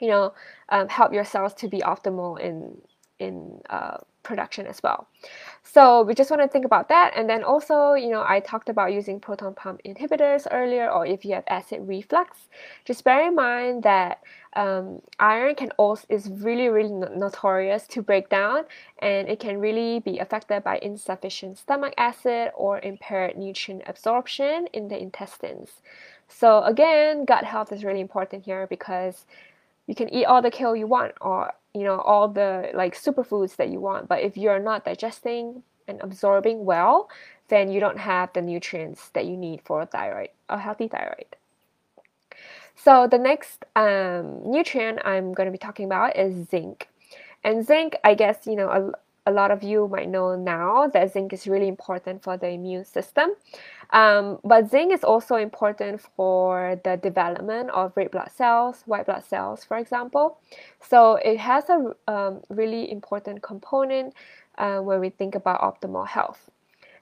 you 0.01 0.09
know 0.09 0.33
um, 0.71 0.89
help 0.89 1.13
your 1.13 1.25
cells 1.25 1.55
to 1.55 1.69
be 1.69 1.79
optimal 1.81 2.39
in 2.41 2.77
in 3.19 3.61
uh, 3.71 3.99
production 4.25 4.67
as 4.67 4.83
well. 4.83 5.07
So 5.63 6.03
we 6.03 6.15
just 6.15 6.31
want 6.31 6.43
to 6.43 6.49
think 6.49 6.65
about 6.65 6.89
that. 6.89 7.13
And 7.17 7.29
then 7.29 7.45
also, 7.45 7.95
you 7.95 8.11
know, 8.11 8.25
I 8.27 8.41
talked 8.41 8.69
about 8.69 8.93
using 8.93 9.21
proton 9.21 9.55
pump 9.55 9.81
inhibitors 9.85 10.47
earlier, 10.51 10.91
or 10.91 11.07
if 11.07 11.25
you 11.25 11.35
have 11.35 11.45
acid 11.47 11.87
reflux, 11.87 12.49
just 12.85 13.05
bear 13.05 13.29
in 13.29 13.35
mind 13.35 13.83
that 13.85 14.23
um, 14.55 15.01
iron 15.19 15.55
can 15.55 15.71
also 15.79 16.07
is 16.09 16.29
really 16.29 16.69
really 16.69 16.91
notorious 16.91 17.87
to 17.89 18.03
break 18.03 18.29
down, 18.29 18.65
and 19.01 19.29
it 19.29 19.41
can 19.41 19.59
really 19.59 20.01
be 20.01 20.19
affected 20.19 20.63
by 20.63 20.79
insufficient 20.79 21.59
stomach 21.59 21.95
acid 21.99 22.53
or 22.55 22.81
impaired 22.81 23.37
nutrient 23.37 23.83
absorption 23.87 24.69
in 24.73 24.89
the 24.89 25.01
intestines. 25.01 25.81
So 26.29 26.63
again, 26.63 27.25
gut 27.25 27.45
health 27.45 27.73
is 27.73 27.85
really 27.85 28.01
important 28.01 28.45
here 28.45 28.67
because 28.67 29.27
you 29.87 29.95
can 29.95 30.13
eat 30.13 30.25
all 30.25 30.41
the 30.41 30.51
kale 30.51 30.75
you 30.75 30.87
want 30.87 31.13
or 31.21 31.53
you 31.75 31.83
know 31.83 31.99
all 32.01 32.29
the 32.29 32.71
like 32.75 32.95
superfoods 32.95 33.57
that 33.57 33.69
you 33.69 33.81
want 33.81 34.09
but 34.09 34.23
if 34.23 34.37
you're 34.37 34.61
not 34.61 34.85
digesting 34.85 35.63
and 35.89 36.01
absorbing 36.01 36.65
well 36.65 37.09
then 37.49 37.71
you 37.71 37.81
don't 37.81 37.99
have 37.99 38.33
the 38.33 38.41
nutrients 38.43 39.11
that 39.11 39.27
you 39.27 39.37
need 39.37 39.61
for 39.65 39.83
a 39.83 39.87
thyroid 39.87 40.29
a 40.49 40.59
healthy 40.59 40.89
thyroid. 40.89 41.37
So 42.77 43.07
the 43.07 43.19
next 43.19 43.65
um, 43.77 44.41
nutrient 44.51 45.01
i'm 45.05 45.33
going 45.33 45.47
to 45.47 45.53
be 45.53 45.59
talking 45.59 45.87
about 45.87 46.17
is 46.17 46.49
zinc. 46.49 46.89
And 47.43 47.67
zinc 47.67 47.97
i 48.05 48.15
guess 48.15 48.47
you 48.47 48.57
know 48.57 48.93
a, 49.27 49.33
lot 49.33 49.51
of 49.51 49.63
you 49.63 49.89
might 49.89 50.09
know 50.09 50.37
now 50.37 50.87
that 50.89 51.13
zinc 51.13 51.33
is 51.33 51.47
really 51.47 51.69
important 51.69 52.23
for 52.23 52.37
the 52.37 52.49
immune 52.49 52.85
system 52.85 53.31
um, 53.91 54.39
but 54.45 54.71
zinc 54.71 54.93
is 54.93 55.05
also 55.05 55.37
important 55.37 56.01
for 56.17 56.81
the 56.85 56.97
development 56.97 57.71
of 57.71 57.97
red 57.97 58.11
blood 58.11 58.31
cells, 58.35 58.83
white 58.87 59.07
blood 59.07 59.25
cells, 59.25 59.65
for 59.65 59.77
example. 59.77 60.39
So 60.81 61.15
it 61.17 61.39
has 61.39 61.69
a 61.69 61.95
um, 62.09 62.41
really 62.49 62.91
important 62.91 63.43
component 63.43 64.15
uh, 64.59 64.79
when 64.81 65.01
we 65.01 65.11
think 65.11 65.35
about 65.35 65.61
optimal 65.61 66.09
health. 66.09 66.51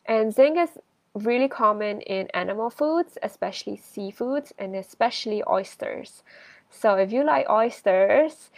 And 0.07 0.35
zinc 0.35 0.59
is 0.59 0.79
really 1.15 1.49
common 1.49 2.01
in 2.03 2.29
animal 2.35 2.71
foods, 2.71 3.17
especially 3.23 3.77
seafoods 3.77 4.53
and 4.59 4.75
especially 4.75 5.43
oysters. 5.49 6.23
So 6.71 6.97
if 6.97 7.13
you 7.13 7.25
like 7.25 7.49
oysters, 7.49 8.51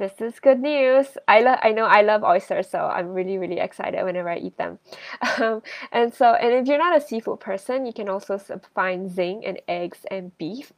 this 0.00 0.18
is 0.20 0.40
good 0.40 0.60
news. 0.60 1.06
I 1.28 1.42
love. 1.42 1.58
I 1.62 1.72
know 1.72 1.84
I 1.84 2.00
love 2.00 2.24
oysters, 2.24 2.68
so 2.68 2.78
I'm 2.78 3.08
really 3.12 3.36
really 3.36 3.60
excited 3.60 4.02
whenever 4.02 4.30
I 4.30 4.38
eat 4.38 4.56
them. 4.56 4.78
Um, 5.38 5.62
and 5.92 6.12
so, 6.12 6.34
and 6.34 6.52
if 6.54 6.66
you're 6.66 6.78
not 6.78 6.96
a 6.96 7.00
seafood 7.00 7.40
person, 7.40 7.86
you 7.86 7.92
can 7.92 8.08
also 8.08 8.38
find 8.74 9.10
zinc 9.10 9.44
in 9.44 9.58
eggs 9.68 10.00
and 10.10 10.36
beef. 10.38 10.72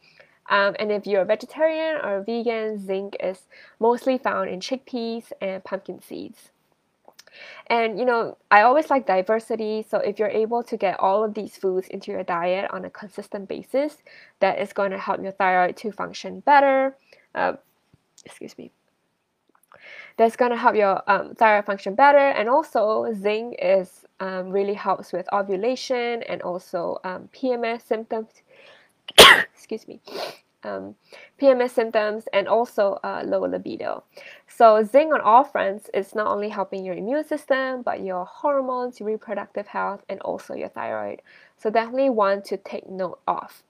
Um, 0.50 0.74
and 0.78 0.90
if 0.90 1.06
you're 1.06 1.22
a 1.22 1.24
vegetarian 1.24 1.96
or 2.04 2.22
vegan, 2.22 2.84
zinc 2.84 3.16
is 3.20 3.46
mostly 3.78 4.18
found 4.18 4.50
in 4.50 4.60
chickpeas 4.60 5.32
and 5.40 5.62
pumpkin 5.64 6.02
seeds. 6.02 6.50
And 7.68 7.98
you 7.98 8.04
know, 8.04 8.36
I 8.50 8.62
always 8.62 8.90
like 8.90 9.06
diversity. 9.06 9.86
So 9.88 9.98
if 9.98 10.18
you're 10.18 10.36
able 10.44 10.62
to 10.64 10.76
get 10.76 10.98
all 11.00 11.24
of 11.24 11.34
these 11.34 11.56
foods 11.56 11.86
into 11.88 12.10
your 12.10 12.24
diet 12.24 12.70
on 12.72 12.84
a 12.84 12.90
consistent 12.90 13.48
basis, 13.48 13.98
that 14.40 14.58
is 14.58 14.72
going 14.72 14.90
to 14.90 14.98
help 14.98 15.22
your 15.22 15.32
thyroid 15.32 15.76
to 15.78 15.92
function 15.92 16.40
better. 16.40 16.96
Uh, 17.34 17.54
excuse 18.24 18.58
me 18.58 18.72
that's 20.16 20.36
going 20.36 20.50
to 20.50 20.56
help 20.56 20.76
your 20.76 21.02
um, 21.10 21.34
thyroid 21.34 21.64
function 21.64 21.94
better. 21.94 22.18
And 22.18 22.48
also, 22.48 23.12
zinc 23.14 23.56
is 23.60 24.04
um, 24.20 24.50
really 24.50 24.74
helps 24.74 25.12
with 25.12 25.26
ovulation 25.32 26.22
and 26.24 26.42
also 26.42 26.98
um, 27.04 27.28
PMS 27.34 27.82
symptoms. 27.82 28.28
excuse 29.54 29.86
me. 29.88 30.00
Um, 30.64 30.94
PMS 31.40 31.70
symptoms 31.70 32.28
and 32.32 32.46
also 32.46 33.00
uh, 33.02 33.24
low 33.26 33.40
libido. 33.40 34.04
So 34.46 34.84
zinc 34.84 35.12
on 35.12 35.20
all 35.20 35.42
fronts 35.42 35.90
is 35.92 36.14
not 36.14 36.28
only 36.28 36.48
helping 36.48 36.84
your 36.84 36.94
immune 36.94 37.24
system, 37.24 37.82
but 37.82 38.04
your 38.04 38.24
hormones, 38.26 39.00
your 39.00 39.08
reproductive 39.08 39.66
health, 39.66 40.04
and 40.08 40.20
also 40.20 40.54
your 40.54 40.68
thyroid. 40.68 41.20
So 41.58 41.68
definitely 41.68 42.10
one 42.10 42.42
to 42.42 42.56
take 42.58 42.88
note 42.88 43.18
of. 43.26 43.64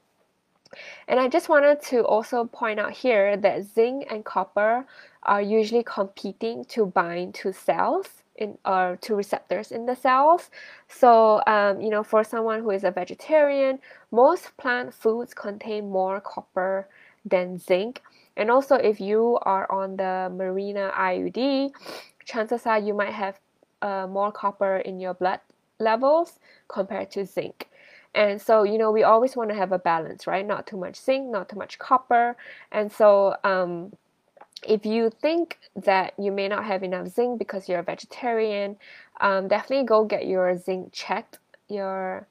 And 1.08 1.20
I 1.20 1.28
just 1.28 1.48
wanted 1.48 1.80
to 1.82 2.04
also 2.04 2.44
point 2.44 2.80
out 2.80 2.92
here 2.92 3.36
that 3.36 3.64
zinc 3.64 4.06
and 4.10 4.24
copper 4.24 4.84
are 5.22 5.42
usually 5.42 5.84
competing 5.84 6.64
to 6.66 6.86
bind 6.86 7.34
to 7.36 7.52
cells 7.52 8.06
in 8.36 8.58
or 8.64 8.98
to 9.02 9.14
receptors 9.14 9.72
in 9.72 9.86
the 9.86 9.94
cells. 9.94 10.50
So, 10.88 11.42
um, 11.46 11.80
you 11.80 11.90
know, 11.90 12.02
for 12.02 12.24
someone 12.24 12.60
who 12.60 12.70
is 12.70 12.84
a 12.84 12.90
vegetarian, 12.90 13.78
most 14.10 14.56
plant 14.56 14.94
foods 14.94 15.34
contain 15.34 15.90
more 15.90 16.20
copper 16.20 16.88
than 17.24 17.58
zinc. 17.58 18.02
And 18.36 18.50
also, 18.50 18.76
if 18.76 19.00
you 19.00 19.38
are 19.42 19.70
on 19.70 19.96
the 19.96 20.32
Mirena 20.32 20.92
IUD, 20.94 21.72
chances 22.24 22.66
are 22.66 22.78
you 22.78 22.94
might 22.94 23.12
have 23.12 23.38
uh, 23.82 24.06
more 24.06 24.32
copper 24.32 24.76
in 24.78 24.98
your 25.00 25.14
blood 25.14 25.40
levels 25.78 26.38
compared 26.68 27.10
to 27.10 27.26
zinc. 27.26 27.68
And 28.14 28.40
so, 28.40 28.62
you 28.62 28.78
know, 28.78 28.90
we 28.90 29.02
always 29.02 29.36
want 29.36 29.50
to 29.50 29.56
have 29.56 29.72
a 29.72 29.78
balance, 29.78 30.26
right? 30.26 30.46
Not 30.46 30.66
too 30.66 30.76
much 30.76 30.96
zinc, 30.96 31.28
not 31.30 31.48
too 31.48 31.56
much 31.56 31.78
copper. 31.78 32.36
And 32.70 32.92
so, 32.92 33.36
um, 33.42 33.92
if 34.66 34.86
you 34.86 35.10
think 35.10 35.58
that 35.74 36.14
you 36.18 36.30
may 36.30 36.48
not 36.48 36.64
have 36.64 36.82
enough 36.82 37.08
zinc 37.08 37.38
because 37.38 37.68
you're 37.68 37.80
a 37.80 37.82
vegetarian, 37.82 38.76
um, 39.20 39.48
definitely 39.48 39.86
go 39.86 40.04
get 40.04 40.26
your 40.26 40.56
zinc 40.56 40.92
checked, 40.92 41.38
your 41.68 42.26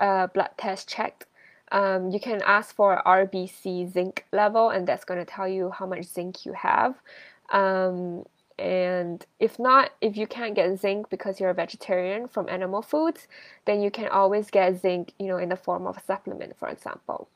uh, 0.00 0.26
blood 0.28 0.50
test 0.56 0.88
checked. 0.88 1.26
Um, 1.70 2.10
you 2.10 2.20
can 2.20 2.40
ask 2.44 2.74
for 2.74 3.02
RBC 3.06 3.92
zinc 3.92 4.24
level, 4.32 4.70
and 4.70 4.86
that's 4.86 5.04
going 5.04 5.18
to 5.18 5.26
tell 5.30 5.48
you 5.48 5.70
how 5.70 5.86
much 5.86 6.04
zinc 6.04 6.44
you 6.44 6.52
have. 6.52 6.94
Um, 7.50 8.24
and 8.58 9.24
if 9.40 9.58
not, 9.58 9.90
if 10.00 10.16
you 10.16 10.26
can't 10.26 10.54
get 10.54 10.78
zinc 10.78 11.10
because 11.10 11.40
you're 11.40 11.50
a 11.50 11.54
vegetarian 11.54 12.28
from 12.28 12.48
animal 12.48 12.82
foods, 12.82 13.26
then 13.64 13.80
you 13.82 13.90
can 13.90 14.08
always 14.08 14.50
get 14.50 14.80
zinc, 14.80 15.12
you 15.18 15.26
know, 15.26 15.38
in 15.38 15.48
the 15.48 15.56
form 15.56 15.86
of 15.86 15.96
a 15.96 16.02
supplement, 16.02 16.56
for 16.56 16.68
example. 16.68 17.28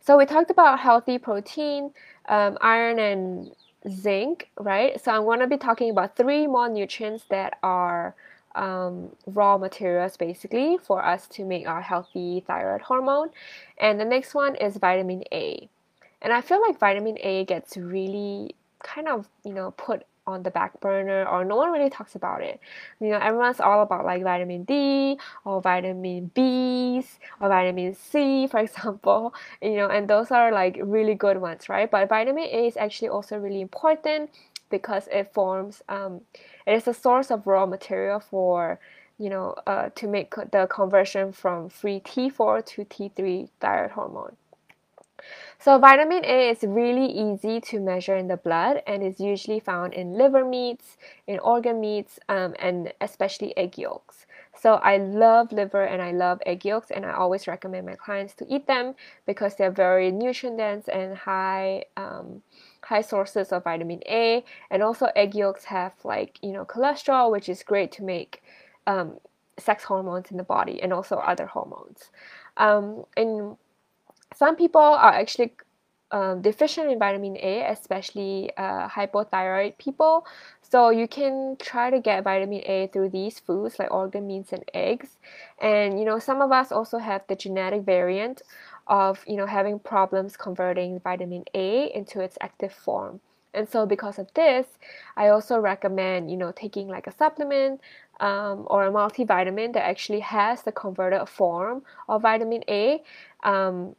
So 0.00 0.18
we 0.18 0.26
talked 0.26 0.50
about 0.50 0.80
healthy 0.80 1.16
protein, 1.16 1.92
um, 2.28 2.58
iron, 2.60 2.98
and 2.98 3.52
zinc, 3.90 4.50
right? 4.58 5.00
So 5.02 5.12
I'm 5.12 5.24
going 5.24 5.40
to 5.40 5.46
be 5.46 5.56
talking 5.56 5.90
about 5.90 6.16
three 6.16 6.46
more 6.46 6.68
nutrients 6.68 7.24
that 7.30 7.58
are 7.62 8.14
um, 8.54 9.16
raw 9.26 9.56
materials 9.56 10.16
basically 10.18 10.78
for 10.82 11.04
us 11.04 11.26
to 11.28 11.44
make 11.44 11.66
our 11.66 11.80
healthy 11.80 12.44
thyroid 12.46 12.82
hormone. 12.82 13.30
And 13.78 13.98
the 13.98 14.04
next 14.04 14.34
one 14.34 14.56
is 14.56 14.76
vitamin 14.76 15.24
A. 15.32 15.68
And 16.20 16.32
I 16.32 16.42
feel 16.42 16.60
like 16.60 16.78
vitamin 16.78 17.16
A 17.20 17.44
gets 17.46 17.76
really 17.76 18.54
kind 18.84 19.08
of, 19.08 19.28
you 19.44 19.52
know, 19.52 19.72
put 19.72 20.04
on 20.26 20.42
the 20.42 20.50
back 20.50 20.80
burner 20.80 21.26
or 21.26 21.44
no 21.44 21.56
one 21.56 21.70
really 21.70 21.90
talks 21.90 22.14
about 22.14 22.42
it. 22.42 22.60
You 23.00 23.10
know, 23.10 23.18
everyone's 23.18 23.60
all 23.60 23.82
about 23.82 24.04
like 24.04 24.22
vitamin 24.22 24.64
D 24.64 25.18
or 25.44 25.60
vitamin 25.60 26.30
Bs 26.34 27.04
or 27.40 27.48
vitamin 27.48 27.94
C, 27.94 28.46
for 28.50 28.60
example, 28.60 29.34
you 29.60 29.76
know, 29.76 29.88
and 29.88 30.08
those 30.08 30.30
are 30.30 30.52
like 30.52 30.78
really 30.82 31.14
good 31.14 31.38
ones, 31.38 31.68
right? 31.68 31.90
But 31.90 32.08
vitamin 32.08 32.44
A 32.44 32.66
is 32.66 32.76
actually 32.76 33.08
also 33.08 33.38
really 33.38 33.60
important 33.60 34.30
because 34.70 35.08
it 35.12 35.32
forms, 35.32 35.82
um, 35.88 36.22
it 36.66 36.74
is 36.74 36.88
a 36.88 36.94
source 36.94 37.30
of 37.30 37.46
raw 37.46 37.66
material 37.66 38.20
for, 38.20 38.80
you 39.18 39.28
know, 39.28 39.54
uh, 39.66 39.90
to 39.94 40.08
make 40.08 40.34
the 40.34 40.66
conversion 40.70 41.32
from 41.32 41.68
free 41.68 42.00
T4 42.00 42.64
to 42.66 42.84
T3 42.84 43.48
thyroid 43.60 43.90
hormone. 43.92 44.36
So 45.58 45.78
vitamin 45.78 46.24
A 46.24 46.50
is 46.50 46.62
really 46.62 47.06
easy 47.06 47.60
to 47.62 47.80
measure 47.80 48.16
in 48.16 48.28
the 48.28 48.36
blood 48.36 48.82
and 48.86 49.02
is 49.02 49.20
usually 49.20 49.60
found 49.60 49.94
in 49.94 50.18
liver 50.18 50.44
meats, 50.44 50.98
in 51.26 51.38
organ 51.38 51.80
meats, 51.80 52.18
um, 52.28 52.54
and 52.58 52.92
especially 53.00 53.56
egg 53.56 53.78
yolks. 53.78 54.26
So 54.56 54.74
I 54.74 54.98
love 54.98 55.52
liver 55.52 55.84
and 55.84 56.00
I 56.00 56.12
love 56.12 56.40
egg 56.46 56.64
yolks 56.64 56.90
and 56.90 57.04
I 57.04 57.12
always 57.12 57.46
recommend 57.46 57.86
my 57.86 57.96
clients 57.96 58.34
to 58.34 58.46
eat 58.48 58.66
them 58.66 58.94
because 59.26 59.56
they're 59.56 59.70
very 59.70 60.10
nutrient 60.10 60.58
dense 60.58 60.88
and 60.88 61.16
high 61.16 61.84
um, 61.96 62.42
high 62.82 63.00
sources 63.00 63.52
of 63.52 63.64
vitamin 63.64 64.00
A. 64.06 64.44
And 64.70 64.82
also 64.82 65.06
egg 65.16 65.34
yolks 65.34 65.64
have 65.64 65.92
like 66.04 66.38
you 66.42 66.52
know 66.52 66.64
cholesterol, 66.64 67.30
which 67.30 67.48
is 67.48 67.62
great 67.62 67.90
to 67.92 68.02
make 68.02 68.42
um, 68.86 69.18
sex 69.58 69.84
hormones 69.84 70.30
in 70.30 70.36
the 70.36 70.44
body 70.44 70.82
and 70.82 70.92
also 70.92 71.16
other 71.16 71.46
hormones. 71.46 72.10
Um, 72.56 73.04
and 73.16 73.56
some 74.34 74.56
people 74.56 74.80
are 74.80 75.12
actually 75.12 75.52
um, 76.10 76.42
deficient 76.42 76.90
in 76.90 76.98
vitamin 76.98 77.36
A, 77.38 77.70
especially 77.70 78.50
uh, 78.56 78.88
hypothyroid 78.88 79.76
people. 79.78 80.26
So 80.62 80.90
you 80.90 81.08
can 81.08 81.56
try 81.60 81.90
to 81.90 82.00
get 82.00 82.24
vitamin 82.24 82.62
A 82.66 82.88
through 82.92 83.10
these 83.10 83.40
foods 83.40 83.78
like 83.78 83.92
organ 83.92 84.26
meats 84.26 84.52
and 84.52 84.64
eggs. 84.74 85.16
And 85.60 85.98
you 85.98 86.04
know, 86.04 86.18
some 86.18 86.40
of 86.40 86.52
us 86.52 86.70
also 86.70 86.98
have 86.98 87.22
the 87.28 87.36
genetic 87.36 87.82
variant 87.82 88.42
of 88.86 89.24
you 89.26 89.36
know 89.36 89.46
having 89.46 89.78
problems 89.78 90.36
converting 90.36 91.00
vitamin 91.00 91.44
A 91.54 91.86
into 91.94 92.20
its 92.20 92.38
active 92.40 92.72
form. 92.72 93.20
And 93.52 93.68
so 93.68 93.86
because 93.86 94.18
of 94.18 94.32
this, 94.34 94.66
I 95.16 95.28
also 95.28 95.58
recommend 95.58 96.30
you 96.30 96.36
know 96.36 96.52
taking 96.52 96.86
like 96.88 97.06
a 97.06 97.12
supplement 97.12 97.80
um, 98.20 98.66
or 98.68 98.86
a 98.86 98.90
multivitamin 98.92 99.72
that 99.72 99.84
actually 99.84 100.20
has 100.20 100.62
the 100.62 100.72
converted 100.72 101.28
form 101.28 101.82
of 102.08 102.22
vitamin 102.22 102.62
A. 102.68 103.02
Um, 103.42 103.96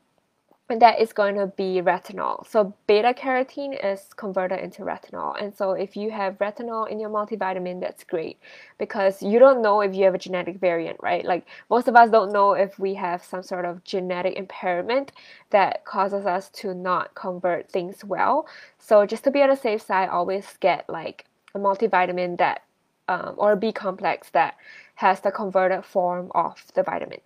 and 0.68 0.82
that 0.82 1.00
is 1.00 1.14
going 1.14 1.36
to 1.36 1.48
be 1.48 1.82
retinol. 1.82 2.48
So 2.48 2.74
beta 2.88 3.14
carotene 3.14 3.78
is 3.86 4.14
converted 4.16 4.60
into 4.60 4.82
retinol. 4.82 5.40
And 5.42 5.56
so 5.56 5.74
if 5.74 5.96
you 5.96 6.10
have 6.10 6.40
retinol 6.40 6.90
in 6.90 7.00
your 7.00 7.12
multivitamin, 7.12 7.80
that's 7.80 8.04
great 8.04 8.40
because 8.80 9.22
you 9.22 9.38
don't 9.38 9.62
know 9.62 9.82
if 9.82 9.94
you 9.94 10.06
have 10.06 10.16
a 10.16 10.18
genetic 10.18 10.58
variant, 10.58 10.98
right? 11.04 11.24
Like 11.24 11.46
most 11.70 11.88
of 11.88 11.96
us 11.96 12.10
don't 12.10 12.34
know 12.34 12.54
if 12.54 12.80
we 12.80 12.96
have 12.96 13.24
some 13.24 13.44
sort 13.44 13.66
of 13.66 13.84
genetic 13.84 14.38
impairment 14.38 15.12
that 15.52 15.86
causes 15.86 16.26
us 16.26 16.50
to 16.50 16.74
not 16.74 17.14
convert 17.14 17.70
things 17.70 18.04
well. 18.04 18.48
So 18.80 19.06
just 19.06 19.24
to 19.26 19.32
be 19.32 19.44
on 19.44 19.50
the 19.50 19.56
safe 19.56 19.84
side, 19.84 20.10
always 20.10 20.58
get 20.60 20.90
like 20.90 21.26
a 21.54 21.60
multivitamin 21.60 22.40
that 22.40 22.64
um, 23.08 23.36
or 23.38 23.52
a 23.52 23.56
B 23.58 23.72
complex 23.72 24.32
that 24.32 24.56
has 24.96 25.20
the 25.20 25.32
converted 25.32 25.86
form 25.86 26.32
of 26.34 26.64
the 26.74 26.82
vitamin. 26.82 27.20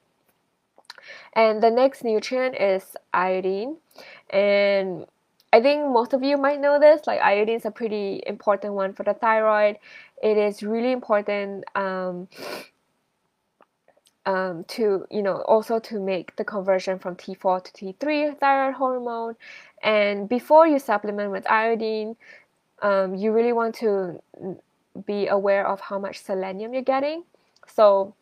And 1.33 1.61
the 1.61 1.71
next 1.71 2.03
nutrient 2.03 2.55
is 2.55 2.83
iodine. 3.13 3.77
And 4.29 5.05
I 5.51 5.61
think 5.61 5.87
most 5.87 6.13
of 6.13 6.23
you 6.23 6.37
might 6.37 6.59
know 6.59 6.79
this. 6.79 7.07
Like 7.07 7.21
iodine 7.21 7.55
is 7.55 7.65
a 7.65 7.71
pretty 7.71 8.21
important 8.27 8.73
one 8.73 8.93
for 8.93 9.03
the 9.03 9.13
thyroid. 9.13 9.77
It 10.21 10.37
is 10.37 10.61
really 10.61 10.91
important 10.91 11.65
um, 11.75 12.27
um, 14.25 14.63
to 14.65 15.07
you 15.09 15.23
know 15.23 15.41
also 15.47 15.79
to 15.79 15.99
make 15.99 16.35
the 16.35 16.43
conversion 16.43 16.99
from 16.99 17.15
T4 17.15 17.63
to 17.63 17.71
T3 17.71 18.37
thyroid 18.37 18.75
hormone. 18.75 19.35
And 19.81 20.29
before 20.29 20.67
you 20.67 20.77
supplement 20.77 21.31
with 21.31 21.49
iodine, 21.49 22.15
um, 22.81 23.15
you 23.15 23.31
really 23.31 23.53
want 23.53 23.75
to 23.75 24.21
be 25.05 25.27
aware 25.27 25.65
of 25.65 25.79
how 25.79 25.97
much 25.97 26.19
selenium 26.19 26.73
you're 26.73 26.83
getting. 26.83 27.23
So 27.67 28.13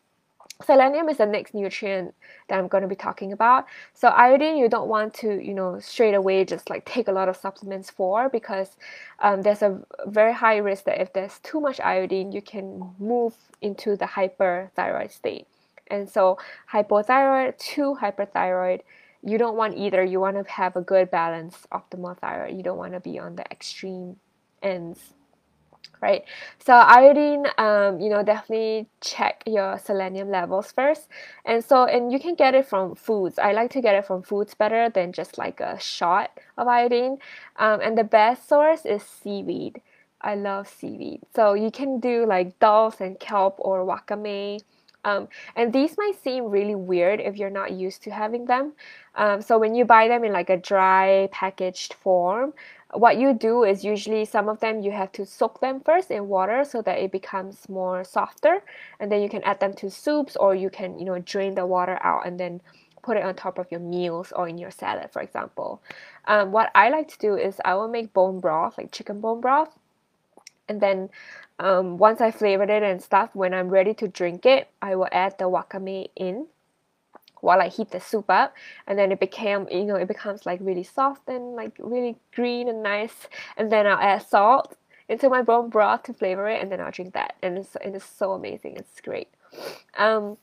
selenium 0.64 1.08
is 1.08 1.18
the 1.18 1.26
next 1.26 1.54
nutrient 1.54 2.14
that 2.48 2.58
I'm 2.58 2.68
going 2.68 2.82
to 2.82 2.88
be 2.88 2.96
talking 2.96 3.32
about. 3.32 3.66
So 3.94 4.08
iodine, 4.08 4.56
you 4.56 4.68
don't 4.68 4.88
want 4.88 5.14
to, 5.14 5.42
you 5.42 5.54
know, 5.54 5.78
straight 5.78 6.14
away 6.14 6.44
just 6.44 6.68
like 6.68 6.84
take 6.84 7.08
a 7.08 7.12
lot 7.12 7.28
of 7.28 7.36
supplements 7.36 7.90
for 7.90 8.28
because 8.28 8.76
um, 9.20 9.42
there's 9.42 9.62
a 9.62 9.80
very 10.06 10.32
high 10.32 10.56
risk 10.56 10.84
that 10.84 11.00
if 11.00 11.12
there's 11.12 11.38
too 11.40 11.60
much 11.60 11.80
iodine, 11.80 12.32
you 12.32 12.42
can 12.42 12.92
move 12.98 13.34
into 13.62 13.96
the 13.96 14.06
hyperthyroid 14.06 15.12
state. 15.12 15.46
And 15.90 16.08
so 16.08 16.38
hypothyroid 16.72 17.56
to 17.58 17.96
hyperthyroid, 18.00 18.80
you 19.22 19.38
don't 19.38 19.56
want 19.56 19.76
either. 19.76 20.04
You 20.04 20.20
want 20.20 20.44
to 20.44 20.52
have 20.52 20.76
a 20.76 20.80
good 20.80 21.10
balance, 21.10 21.66
optimal 21.72 22.18
thyroid. 22.18 22.56
You 22.56 22.62
don't 22.62 22.78
want 22.78 22.92
to 22.92 23.00
be 23.00 23.18
on 23.18 23.36
the 23.36 23.44
extreme 23.50 24.16
ends 24.62 25.14
right? 26.00 26.24
So 26.64 26.74
iodine, 26.74 27.46
um, 27.58 28.00
you 28.00 28.08
know, 28.08 28.22
definitely 28.22 28.86
check 29.00 29.42
your 29.46 29.78
selenium 29.78 30.30
levels 30.30 30.72
first. 30.72 31.08
And 31.44 31.64
so, 31.64 31.84
and 31.84 32.12
you 32.12 32.20
can 32.20 32.34
get 32.34 32.54
it 32.54 32.66
from 32.66 32.94
foods. 32.94 33.38
I 33.38 33.52
like 33.52 33.70
to 33.72 33.80
get 33.80 33.94
it 33.94 34.06
from 34.06 34.22
foods 34.22 34.54
better 34.54 34.88
than 34.90 35.12
just 35.12 35.38
like 35.38 35.60
a 35.60 35.78
shot 35.80 36.30
of 36.56 36.68
iodine. 36.68 37.18
Um, 37.56 37.80
and 37.80 37.98
the 37.98 38.04
best 38.04 38.48
source 38.48 38.84
is 38.84 39.02
seaweed. 39.02 39.82
I 40.20 40.34
love 40.34 40.68
seaweed. 40.68 41.20
So 41.34 41.54
you 41.54 41.70
can 41.70 42.00
do 42.00 42.26
like 42.26 42.58
dulse 42.58 43.00
and 43.00 43.18
kelp 43.18 43.56
or 43.58 43.84
wakame. 43.84 44.60
Um, 45.04 45.28
and 45.54 45.72
these 45.72 45.96
might 45.96 46.20
seem 46.22 46.50
really 46.50 46.74
weird 46.74 47.20
if 47.20 47.36
you're 47.36 47.50
not 47.50 47.72
used 47.72 48.02
to 48.02 48.10
having 48.10 48.46
them. 48.46 48.72
Um, 49.14 49.40
so 49.40 49.56
when 49.58 49.74
you 49.74 49.84
buy 49.84 50.08
them 50.08 50.24
in 50.24 50.32
like 50.32 50.50
a 50.50 50.56
dry 50.56 51.28
packaged 51.30 51.94
form, 51.94 52.52
what 52.94 53.18
you 53.18 53.34
do 53.34 53.64
is 53.64 53.84
usually 53.84 54.24
some 54.24 54.48
of 54.48 54.60
them 54.60 54.80
you 54.80 54.90
have 54.90 55.12
to 55.12 55.26
soak 55.26 55.60
them 55.60 55.80
first 55.80 56.10
in 56.10 56.26
water 56.26 56.64
so 56.64 56.80
that 56.82 56.98
it 56.98 57.12
becomes 57.12 57.68
more 57.68 58.02
softer 58.02 58.62
and 58.98 59.12
then 59.12 59.20
you 59.20 59.28
can 59.28 59.42
add 59.42 59.60
them 59.60 59.74
to 59.74 59.90
soups 59.90 60.36
or 60.36 60.54
you 60.54 60.70
can 60.70 60.98
you 60.98 61.04
know 61.04 61.18
drain 61.18 61.54
the 61.54 61.66
water 61.66 61.98
out 62.02 62.26
and 62.26 62.40
then 62.40 62.60
put 63.02 63.16
it 63.16 63.22
on 63.22 63.34
top 63.34 63.58
of 63.58 63.66
your 63.70 63.80
meals 63.80 64.32
or 64.32 64.48
in 64.48 64.58
your 64.58 64.70
salad 64.70 65.10
for 65.12 65.22
example. 65.22 65.82
Um, 66.26 66.50
what 66.50 66.70
i 66.74 66.88
like 66.88 67.08
to 67.08 67.18
do 67.18 67.36
is 67.36 67.60
i 67.64 67.74
will 67.74 67.88
make 67.88 68.12
bone 68.12 68.40
broth 68.40 68.78
like 68.78 68.90
chicken 68.92 69.20
bone 69.20 69.40
broth 69.40 69.78
and 70.68 70.80
then 70.80 71.10
um, 71.58 71.98
once 71.98 72.20
i 72.20 72.30
flavored 72.30 72.70
it 72.70 72.82
and 72.82 73.02
stuff 73.02 73.30
when 73.34 73.52
i'm 73.52 73.68
ready 73.68 73.92
to 73.94 74.08
drink 74.08 74.46
it 74.46 74.68
i 74.80 74.94
will 74.94 75.08
add 75.12 75.36
the 75.38 75.44
wakame 75.44 76.08
in 76.16 76.46
while 77.40 77.60
I 77.60 77.68
heat 77.68 77.90
the 77.90 78.00
soup 78.00 78.26
up 78.28 78.54
and 78.86 78.98
then 78.98 79.12
it 79.12 79.20
became 79.20 79.66
you 79.70 79.84
know 79.84 79.96
it 79.96 80.08
becomes 80.08 80.46
like 80.46 80.60
really 80.62 80.82
soft 80.84 81.28
and 81.28 81.54
like 81.54 81.72
really 81.78 82.16
green 82.34 82.68
and 82.68 82.82
nice 82.82 83.28
and 83.56 83.70
then 83.70 83.86
I'll 83.86 83.98
add 83.98 84.22
salt 84.22 84.76
into 85.08 85.28
my 85.28 85.42
bone 85.42 85.70
broth 85.70 86.04
to 86.04 86.12
flavor 86.12 86.48
it 86.48 86.60
and 86.60 86.70
then 86.70 86.80
I'll 86.80 86.90
drink 86.90 87.14
that 87.14 87.36
and 87.42 87.58
it's, 87.58 87.76
it 87.84 87.94
is 87.94 88.04
so 88.04 88.32
amazing. 88.32 88.76
It's 88.76 89.00
great. 89.00 89.28
Um, 89.96 90.36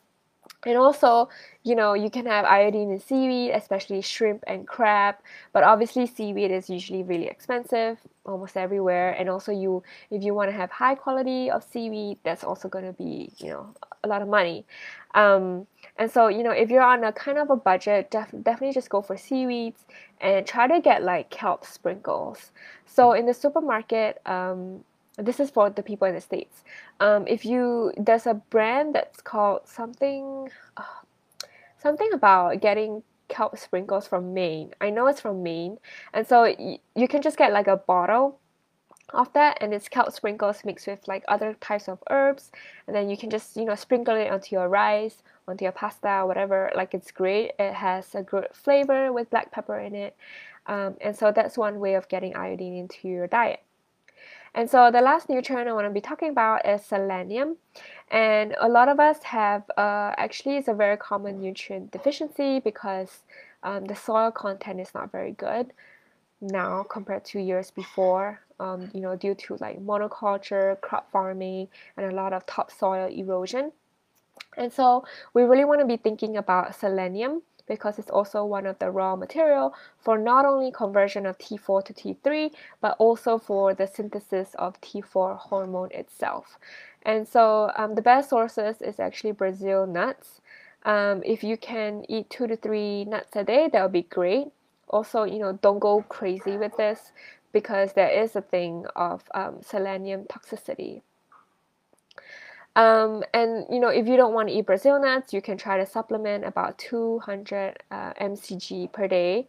and 0.65 0.77
also, 0.77 1.29
you 1.63 1.75
know, 1.75 1.93
you 1.93 2.09
can 2.09 2.25
have 2.25 2.45
iodine 2.45 2.91
in 2.91 2.99
seaweed, 2.99 3.51
especially 3.51 4.01
shrimp 4.01 4.43
and 4.47 4.67
crab. 4.67 5.15
But 5.53 5.63
obviously, 5.63 6.07
seaweed 6.07 6.51
is 6.51 6.69
usually 6.69 7.03
really 7.03 7.27
expensive 7.27 7.99
almost 8.25 8.57
everywhere. 8.57 9.11
And 9.11 9.29
also, 9.29 9.51
you 9.51 9.83
if 10.09 10.23
you 10.23 10.33
want 10.33 10.49
to 10.49 10.55
have 10.55 10.71
high 10.71 10.95
quality 10.95 11.49
of 11.51 11.63
seaweed, 11.63 12.17
that's 12.23 12.43
also 12.43 12.67
going 12.67 12.85
to 12.85 12.93
be, 12.93 13.31
you 13.37 13.49
know, 13.49 13.73
a 14.03 14.07
lot 14.07 14.21
of 14.21 14.27
money. 14.27 14.65
Um, 15.13 15.67
and 15.97 16.11
so, 16.11 16.27
you 16.27 16.43
know, 16.43 16.51
if 16.51 16.69
you're 16.69 16.81
on 16.81 17.03
a 17.03 17.13
kind 17.13 17.37
of 17.37 17.49
a 17.49 17.55
budget, 17.55 18.11
def- 18.11 18.35
definitely 18.43 18.73
just 18.73 18.89
go 18.89 19.01
for 19.01 19.15
seaweeds 19.15 19.85
and 20.19 20.45
try 20.45 20.67
to 20.67 20.81
get 20.81 21.03
like 21.03 21.29
kelp 21.29 21.65
sprinkles. 21.65 22.51
So 22.85 23.13
in 23.13 23.25
the 23.25 23.33
supermarket, 23.33 24.21
um, 24.25 24.83
this 25.17 25.39
is 25.39 25.49
for 25.49 25.69
the 25.69 25.83
people 25.83 26.07
in 26.07 26.15
the 26.15 26.21
states. 26.21 26.63
Um, 26.99 27.25
if 27.27 27.45
you 27.45 27.93
there's 27.97 28.27
a 28.27 28.33
brand 28.33 28.95
that's 28.95 29.21
called 29.21 29.67
something, 29.67 30.49
uh, 30.77 30.83
something 31.77 32.09
about 32.13 32.61
getting 32.61 33.03
kelp 33.27 33.57
sprinkles 33.57 34.07
from 34.07 34.33
Maine. 34.33 34.73
I 34.81 34.89
know 34.89 35.07
it's 35.07 35.21
from 35.21 35.43
Maine, 35.43 35.77
and 36.13 36.27
so 36.27 36.43
y- 36.43 36.79
you 36.95 37.07
can 37.07 37.21
just 37.21 37.37
get 37.37 37.53
like 37.53 37.67
a 37.67 37.77
bottle 37.77 38.39
of 39.13 39.31
that 39.33 39.57
and 39.61 39.73
it's 39.73 39.87
kelp 39.87 40.11
sprinkles 40.11 40.65
mixed 40.65 40.87
with 40.87 41.07
like 41.07 41.23
other 41.27 41.55
types 41.61 41.87
of 41.87 41.99
herbs. 42.09 42.51
And 42.87 42.95
then 42.95 43.09
you 43.09 43.17
can 43.17 43.29
just 43.29 43.55
you 43.55 43.65
know 43.65 43.75
sprinkle 43.75 44.15
it 44.15 44.31
onto 44.31 44.55
your 44.55 44.67
rice 44.69 45.21
onto 45.47 45.63
your 45.63 45.71
pasta 45.71 46.23
whatever. 46.25 46.71
Like 46.75 46.93
it's 46.93 47.11
great. 47.11 47.51
It 47.59 47.73
has 47.73 48.15
a 48.15 48.23
good 48.23 48.47
flavor 48.53 49.13
with 49.13 49.29
black 49.29 49.51
pepper 49.51 49.79
in 49.79 49.95
it. 49.95 50.15
Um, 50.67 50.97
and 51.01 51.15
so 51.15 51.31
that's 51.31 51.57
one 51.57 51.79
way 51.79 51.93
of 51.95 52.09
getting 52.09 52.35
iodine 52.35 52.75
into 52.75 53.07
your 53.07 53.27
diet 53.27 53.64
and 54.55 54.69
so 54.69 54.89
the 54.89 55.01
last 55.01 55.27
nutrient 55.27 55.67
I 55.67 55.73
want 55.73 55.85
to 55.85 55.91
be 55.91 55.99
talking 55.99 56.29
about 56.29 56.65
is 56.65 56.83
selenium. 56.83 57.57
And 58.09 58.55
a 58.61 58.69
lot 58.69 58.87
of 58.87 59.01
us 59.01 59.21
have, 59.23 59.69
uh, 59.77 60.13
actually, 60.17 60.55
it's 60.55 60.69
a 60.69 60.73
very 60.73 60.95
common 60.95 61.41
nutrient 61.41 61.91
deficiency 61.91 62.61
because 62.61 63.19
um, 63.63 63.83
the 63.85 63.95
soil 63.95 64.31
content 64.31 64.79
is 64.79 64.93
not 64.95 65.11
very 65.11 65.33
good 65.33 65.73
now 66.39 66.83
compared 66.83 67.25
to 67.25 67.41
years 67.41 67.69
before. 67.69 68.39
Um, 68.57 68.89
you 68.93 69.01
know, 69.01 69.17
due 69.17 69.35
to 69.35 69.57
like 69.59 69.85
monoculture, 69.85 70.79
crop 70.79 71.11
farming, 71.11 71.67
and 71.97 72.05
a 72.05 72.15
lot 72.15 72.31
of 72.31 72.45
topsoil 72.45 73.11
erosion. 73.11 73.73
And 74.55 74.71
so 74.71 75.03
we 75.33 75.43
really 75.43 75.65
want 75.65 75.81
to 75.81 75.85
be 75.85 75.97
thinking 75.97 76.37
about 76.37 76.75
selenium 76.75 77.41
because 77.67 77.99
it's 77.99 78.09
also 78.09 78.45
one 78.45 78.65
of 78.65 78.77
the 78.79 78.91
raw 78.91 79.15
material 79.15 79.73
for 79.99 80.17
not 80.17 80.45
only 80.45 80.71
conversion 80.71 81.25
of 81.25 81.37
T4 81.37 81.83
to 81.85 81.93
T3, 81.93 82.51
but 82.81 82.95
also 82.99 83.37
for 83.37 83.73
the 83.73 83.87
synthesis 83.87 84.55
of 84.55 84.79
T4 84.81 85.37
hormone 85.37 85.91
itself. 85.91 86.57
And 87.03 87.27
so 87.27 87.71
um, 87.75 87.95
the 87.95 88.01
best 88.01 88.29
sources 88.29 88.81
is 88.81 88.99
actually 88.99 89.31
Brazil 89.31 89.85
nuts. 89.85 90.41
Um, 90.83 91.21
if 91.25 91.43
you 91.43 91.57
can 91.57 92.05
eat 92.09 92.29
two 92.29 92.47
to 92.47 92.55
three 92.55 93.05
nuts 93.05 93.35
a 93.35 93.43
day, 93.43 93.69
that 93.71 93.81
would 93.81 93.91
be 93.91 94.03
great. 94.03 94.47
Also, 94.89 95.23
you 95.23 95.39
know, 95.39 95.53
don't 95.61 95.79
go 95.79 96.03
crazy 96.03 96.57
with 96.57 96.77
this 96.77 97.11
because 97.51 97.93
there 97.93 98.09
is 98.09 98.35
a 98.35 98.41
thing 98.41 98.85
of 98.95 99.23
um, 99.33 99.57
selenium 99.61 100.25
toxicity. 100.25 101.01
Um, 102.75 103.23
and 103.33 103.65
you 103.71 103.79
know, 103.79 103.89
if 103.89 104.07
you 104.07 104.17
don't 104.17 104.33
want 104.33 104.49
to 104.49 104.55
eat 104.55 104.65
Brazil 104.65 104.99
nuts, 105.01 105.33
you 105.33 105.41
can 105.41 105.57
try 105.57 105.77
to 105.77 105.85
supplement 105.85 106.43
about 106.45 106.77
200 106.77 107.77
uh, 107.91 108.13
mcg 108.19 108.91
per 108.91 109.07
day. 109.07 109.47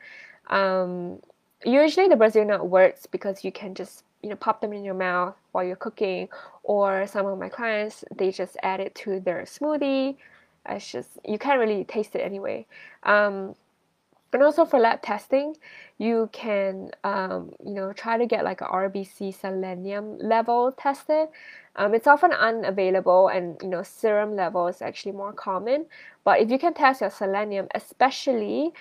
Um, 0.48 1.20
usually, 1.64 2.08
the 2.08 2.16
Brazil 2.16 2.44
nut 2.44 2.68
works 2.68 3.06
because 3.06 3.44
you 3.44 3.50
can 3.52 3.74
just 3.74 4.04
you 4.22 4.28
know 4.30 4.36
pop 4.36 4.60
them 4.60 4.72
in 4.72 4.84
your 4.84 4.94
mouth 4.94 5.34
while 5.52 5.64
you're 5.64 5.76
cooking, 5.76 6.28
or 6.62 7.06
some 7.06 7.26
of 7.26 7.38
my 7.38 7.48
clients 7.48 8.04
they 8.14 8.30
just 8.30 8.56
add 8.62 8.80
it 8.80 8.94
to 8.96 9.20
their 9.20 9.42
smoothie. 9.42 10.16
It's 10.68 10.90
just 10.90 11.10
you 11.24 11.38
can't 11.38 11.58
really 11.58 11.84
taste 11.84 12.14
it 12.14 12.20
anyway. 12.20 12.66
Um, 13.02 13.54
and 14.36 14.44
also 14.44 14.66
for 14.66 14.78
lab 14.78 15.00
testing 15.00 15.56
you 15.96 16.28
can 16.30 16.90
um, 17.04 17.50
you 17.64 17.72
know 17.72 17.90
try 17.94 18.18
to 18.18 18.26
get 18.26 18.44
like 18.44 18.60
a 18.60 18.66
rbc 18.66 19.34
selenium 19.34 20.18
level 20.18 20.72
tested. 20.72 21.28
Um, 21.74 21.94
it's 21.94 22.06
often 22.06 22.32
unavailable 22.32 23.28
and 23.28 23.56
you 23.62 23.68
know 23.68 23.82
serum 23.82 24.36
level 24.36 24.68
is 24.68 24.82
actually 24.82 25.12
more 25.12 25.32
common. 25.32 25.86
But 26.22 26.40
if 26.40 26.50
you 26.50 26.58
can 26.58 26.74
test 26.74 27.00
your 27.00 27.08
selenium 27.08 27.68
especially 27.74 28.72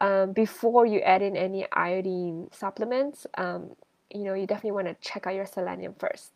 um, 0.00 0.32
before 0.32 0.86
you 0.86 1.00
add 1.00 1.20
in 1.20 1.36
any 1.36 1.66
iodine 1.72 2.46
supplements 2.52 3.26
um, 3.36 3.70
you 4.14 4.22
know 4.22 4.34
you 4.34 4.46
definitely 4.46 4.70
want 4.70 4.86
to 4.86 4.94
check 5.00 5.26
out 5.26 5.34
your 5.34 5.46
selenium 5.46 5.94
first. 5.98 6.30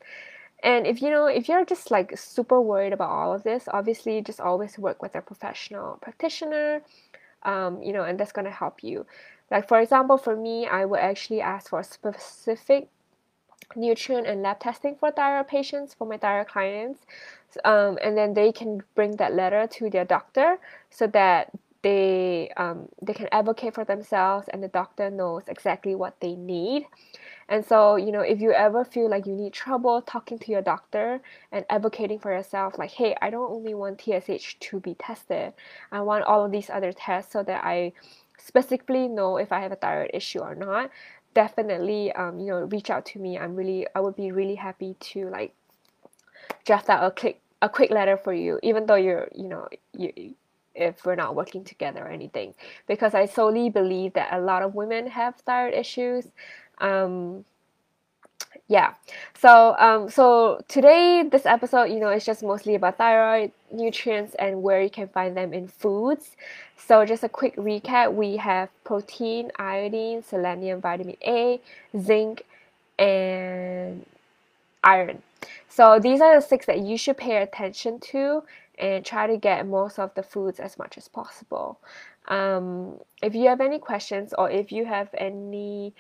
And 0.65 0.89
if 0.89 1.01
you 1.03 1.11
know 1.11 1.27
if 1.27 1.49
you're 1.49 1.65
just 1.65 1.93
like 1.93 2.19
super 2.19 2.61
worried 2.61 2.93
about 2.93 3.11
all 3.11 3.33
of 3.33 3.45
this 3.45 3.69
obviously 3.73 4.23
just 4.23 4.41
always 4.41 4.77
work 4.77 5.03
with 5.03 5.15
a 5.15 5.21
professional 5.21 5.99
practitioner 6.03 6.83
um, 7.47 7.83
you 7.83 7.93
know 7.95 8.05
and 8.05 8.21
that's 8.21 8.33
going 8.33 8.45
to 8.45 8.51
help 8.51 8.85
you. 8.85 9.07
Like 9.51 9.69
for 9.69 9.81
example 9.81 10.19
for 10.19 10.37
me 10.37 10.67
i 10.67 10.85
would 10.85 11.01
actually 11.01 11.41
ask 11.41 11.71
for 11.71 11.83
specific 11.83 12.89
nutrient 13.75 14.27
and 14.27 14.43
lab 14.43 14.61
testing 14.61 14.97
for 14.97 15.11
thyroid 15.11 15.49
patients 15.49 15.95
for 15.95 16.07
my 16.07 16.17
thyroid 16.17 16.49
clients 16.49 17.01
um, 17.65 17.99
and 18.03 18.17
then 18.17 18.35
they 18.35 18.53
can 18.53 18.83
bring 18.95 19.17
that 19.17 19.35
letter 19.35 19.67
to 19.67 19.91
their 19.91 20.05
doctor 20.05 20.59
so 20.91 21.07
that 21.07 21.51
they 21.83 22.51
um, 22.57 22.89
they 23.03 23.13
can 23.15 23.29
advocate 23.33 23.75
for 23.75 23.85
themselves 23.85 24.49
and 24.53 24.63
the 24.63 24.69
doctor 24.69 25.11
knows 25.11 25.45
exactly 25.49 25.95
what 25.95 26.19
they 26.21 26.35
need 26.35 26.87
and 27.49 27.65
so 27.65 27.97
you 27.97 28.11
know 28.11 28.21
if 28.21 28.41
you 28.41 28.53
ever 28.53 28.85
feel 28.85 29.09
like 29.09 29.27
you 29.27 29.35
need 29.35 29.53
trouble 29.53 30.03
talking 30.03 30.39
to 30.39 30.51
your 30.51 30.63
doctor 30.63 31.21
and 31.53 31.65
advocating 31.71 32.19
for 32.19 32.33
yourself 32.33 32.79
like 32.79 32.91
hey 32.91 33.15
i 33.23 33.31
don't 33.31 33.51
only 33.51 33.75
want 33.75 33.99
tsh 33.99 34.57
to 34.61 34.81
be 34.81 34.95
tested. 34.95 35.53
I 35.93 36.01
want 36.01 36.25
all 36.25 36.45
of 36.45 36.53
these 36.53 36.71
other 36.71 36.93
tests 36.93 37.33
so 37.33 37.43
that 37.45 37.65
i 37.65 37.93
specifically 38.39 39.09
know 39.09 39.37
if 39.37 39.53
i 39.53 39.61
have 39.61 39.73
a 39.73 39.77
thyroid 39.77 40.11
issue 40.13 40.41
or 40.41 40.55
not 40.55 40.91
definitely 41.35 42.11
um, 42.13 42.41
you 42.41 42.47
know 42.47 42.61
reach 42.65 42.89
out 42.91 43.05
to 43.05 43.19
me. 43.19 43.39
I'm 43.39 43.55
really 43.55 43.87
i 43.95 44.01
would 44.01 44.17
be 44.17 44.33
really 44.33 44.55
happy 44.55 44.97
to 45.13 45.29
like 45.29 45.53
draft 46.65 46.89
out 46.89 47.05
a 47.05 47.11
quick 47.11 47.41
a 47.63 47.69
quick 47.69 47.91
letter 47.91 48.17
for 48.17 48.33
you 48.33 48.59
even 48.63 48.87
though 48.87 48.97
you're 48.97 49.29
you 49.35 49.49
know 49.49 49.69
you 49.93 50.35
if 50.75 51.07
we're 51.07 51.15
not 51.15 51.35
working 51.35 51.65
together 51.65 52.05
or 52.05 52.09
anything. 52.09 52.55
Because 52.87 53.15
i 53.15 53.27
solely 53.27 53.69
believe 53.71 54.13
that 54.15 54.33
a 54.33 54.41
lot 54.41 54.63
of 54.63 54.75
women 54.75 55.07
have 55.07 55.37
thyroid 55.37 55.75
issues 55.75 56.27
um, 56.79 57.45
yeah. 58.69 58.95
So 59.39 59.77
um, 59.79 60.11
so 60.11 60.61
today 60.69 61.23
this 61.31 61.47
episode 61.47 61.85
you 61.85 62.01
know 62.01 62.11
is 62.11 62.27
just 62.27 62.43
mostly 62.43 62.75
about 62.75 62.99
thyroid 62.99 63.53
nutrients 63.73 64.35
and 64.39 64.63
where 64.63 64.83
you 64.83 64.91
can 64.91 65.09
find 65.09 65.37
them 65.37 65.53
in 65.53 65.69
foods. 65.69 66.37
So 66.77 67.05
just 67.05 67.23
a 67.23 67.29
quick 67.29 67.55
recap 67.57 68.13
we 68.13 68.37
have 68.39 68.69
protein 68.85 69.53
iodine 69.59 70.23
selenium 70.25 70.81
vitamin 70.81 71.17
a 71.25 71.61
zinc 71.97 72.45
and 72.99 74.05
iron. 74.83 75.23
So 75.69 76.01
these 76.01 76.21
are 76.21 76.35
the 76.35 76.47
six 76.47 76.67
that 76.67 76.81
you 76.81 76.97
should 76.99 77.17
pay 77.17 77.43
attention 77.43 78.01
to 78.11 78.43
and 78.79 79.05
try 79.05 79.27
to 79.27 79.37
get 79.37 79.67
most 79.67 79.99
of 79.99 80.13
the 80.15 80.23
foods 80.23 80.59
as 80.59 80.77
much 80.79 80.99
as 80.99 81.09
possible. 81.09 81.79
Um, 82.29 82.99
if 83.23 83.35
you 83.35 83.49
have 83.49 83.61
any 83.61 83.79
questions 83.79 84.35
or 84.37 84.51
if 84.51 84.73
you 84.73 84.85
have 84.87 85.09
any 85.17 85.95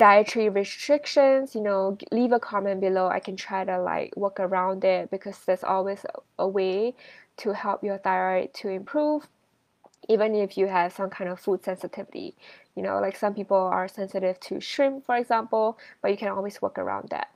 dietary 0.00 0.48
restrictions, 0.48 1.54
you 1.54 1.60
know, 1.60 1.98
leave 2.10 2.32
a 2.32 2.40
comment 2.40 2.80
below. 2.80 3.08
I 3.08 3.20
can 3.20 3.36
try 3.36 3.66
to 3.66 3.80
like 3.82 4.16
work 4.16 4.40
around 4.40 4.82
it 4.82 5.10
because 5.10 5.38
there's 5.44 5.62
always 5.62 6.06
a 6.38 6.48
way 6.48 6.94
to 7.38 7.52
help 7.52 7.84
your 7.84 7.98
thyroid 7.98 8.54
to 8.54 8.68
improve 8.70 9.28
even 10.08 10.34
if 10.34 10.56
you 10.56 10.66
have 10.66 10.92
some 10.94 11.10
kind 11.10 11.30
of 11.30 11.38
food 11.38 11.62
sensitivity. 11.62 12.34
You 12.74 12.82
know, 12.82 12.98
like 13.00 13.14
some 13.14 13.34
people 13.34 13.58
are 13.58 13.88
sensitive 13.88 14.40
to 14.40 14.60
shrimp, 14.60 15.04
for 15.04 15.16
example, 15.16 15.78
but 16.00 16.10
you 16.10 16.16
can 16.16 16.28
always 16.28 16.62
work 16.62 16.78
around 16.78 17.10
that. 17.10 17.28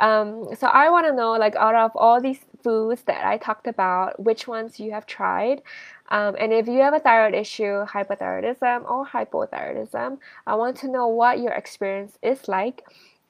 Um, 0.00 0.48
so 0.56 0.66
I 0.66 0.90
want 0.90 1.06
to 1.06 1.12
know, 1.12 1.32
like, 1.32 1.54
out 1.56 1.74
of 1.74 1.92
all 1.94 2.20
these 2.20 2.40
foods 2.62 3.02
that 3.02 3.24
I 3.24 3.36
talked 3.36 3.66
about, 3.66 4.18
which 4.18 4.48
ones 4.48 4.80
you 4.80 4.92
have 4.92 5.06
tried. 5.06 5.62
Um, 6.08 6.34
and 6.38 6.52
if 6.52 6.66
you 6.66 6.80
have 6.80 6.94
a 6.94 6.98
thyroid 6.98 7.34
issue, 7.34 7.84
hypothyroidism 7.84 8.90
or 8.90 9.06
hypothyroidism, 9.06 10.18
I 10.46 10.54
want 10.56 10.76
to 10.78 10.88
know 10.88 11.06
what 11.06 11.38
your 11.38 11.52
experience 11.52 12.18
is 12.22 12.48
like 12.48 12.82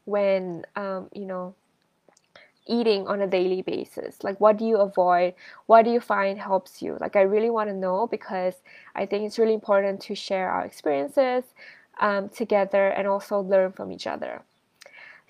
when, 0.06 0.64
um, 0.76 1.08
you 1.12 1.26
know, 1.26 1.54
eating 2.66 3.06
on 3.08 3.20
a 3.20 3.26
daily 3.26 3.62
basis. 3.62 4.22
Like, 4.22 4.40
what 4.40 4.56
do 4.56 4.64
you 4.64 4.76
avoid? 4.76 5.34
What 5.66 5.84
do 5.84 5.90
you 5.90 6.00
find 6.00 6.38
helps 6.38 6.80
you? 6.80 6.96
Like, 7.00 7.16
I 7.16 7.22
really 7.22 7.50
want 7.50 7.68
to 7.68 7.74
know 7.74 8.06
because 8.06 8.54
I 8.94 9.06
think 9.06 9.24
it's 9.24 9.38
really 9.38 9.54
important 9.54 10.00
to 10.02 10.14
share 10.14 10.48
our 10.50 10.64
experiences 10.64 11.44
um, 12.00 12.28
together 12.28 12.88
and 12.88 13.08
also 13.08 13.40
learn 13.40 13.72
from 13.72 13.90
each 13.90 14.06
other. 14.06 14.42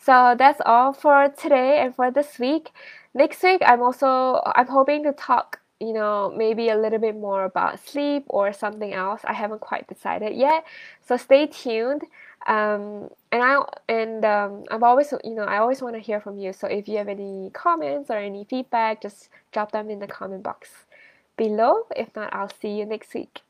So 0.00 0.34
that's 0.38 0.60
all 0.64 0.92
for 0.94 1.28
today 1.28 1.78
and 1.80 1.94
for 1.94 2.10
this 2.10 2.38
week. 2.38 2.70
Next 3.14 3.42
week, 3.42 3.60
I'm 3.64 3.82
also 3.82 4.40
I'm 4.46 4.66
hoping 4.66 5.02
to 5.04 5.12
talk, 5.12 5.60
you 5.78 5.92
know, 5.92 6.32
maybe 6.34 6.70
a 6.70 6.76
little 6.76 6.98
bit 6.98 7.16
more 7.16 7.44
about 7.44 7.86
sleep 7.86 8.24
or 8.28 8.52
something 8.52 8.94
else. 8.94 9.20
I 9.24 9.34
haven't 9.34 9.60
quite 9.60 9.86
decided 9.88 10.34
yet. 10.36 10.64
So 11.06 11.16
stay 11.16 11.46
tuned. 11.46 12.02
Um, 12.46 13.10
and 13.30 13.42
I 13.42 13.58
and 13.88 14.24
um, 14.24 14.64
I've 14.70 14.82
always 14.82 15.12
you 15.24 15.34
know 15.34 15.42
I 15.42 15.58
always 15.58 15.82
want 15.82 15.96
to 15.96 16.00
hear 16.00 16.20
from 16.20 16.38
you. 16.38 16.52
So 16.54 16.66
if 16.66 16.88
you 16.88 16.96
have 16.96 17.08
any 17.08 17.50
comments 17.52 18.10
or 18.10 18.16
any 18.16 18.44
feedback, 18.44 19.02
just 19.02 19.28
drop 19.52 19.72
them 19.72 19.90
in 19.90 19.98
the 19.98 20.06
comment 20.06 20.42
box 20.42 20.70
below. 21.36 21.86
If 21.94 22.16
not, 22.16 22.32
I'll 22.34 22.48
see 22.60 22.78
you 22.78 22.86
next 22.86 23.12
week. 23.12 23.42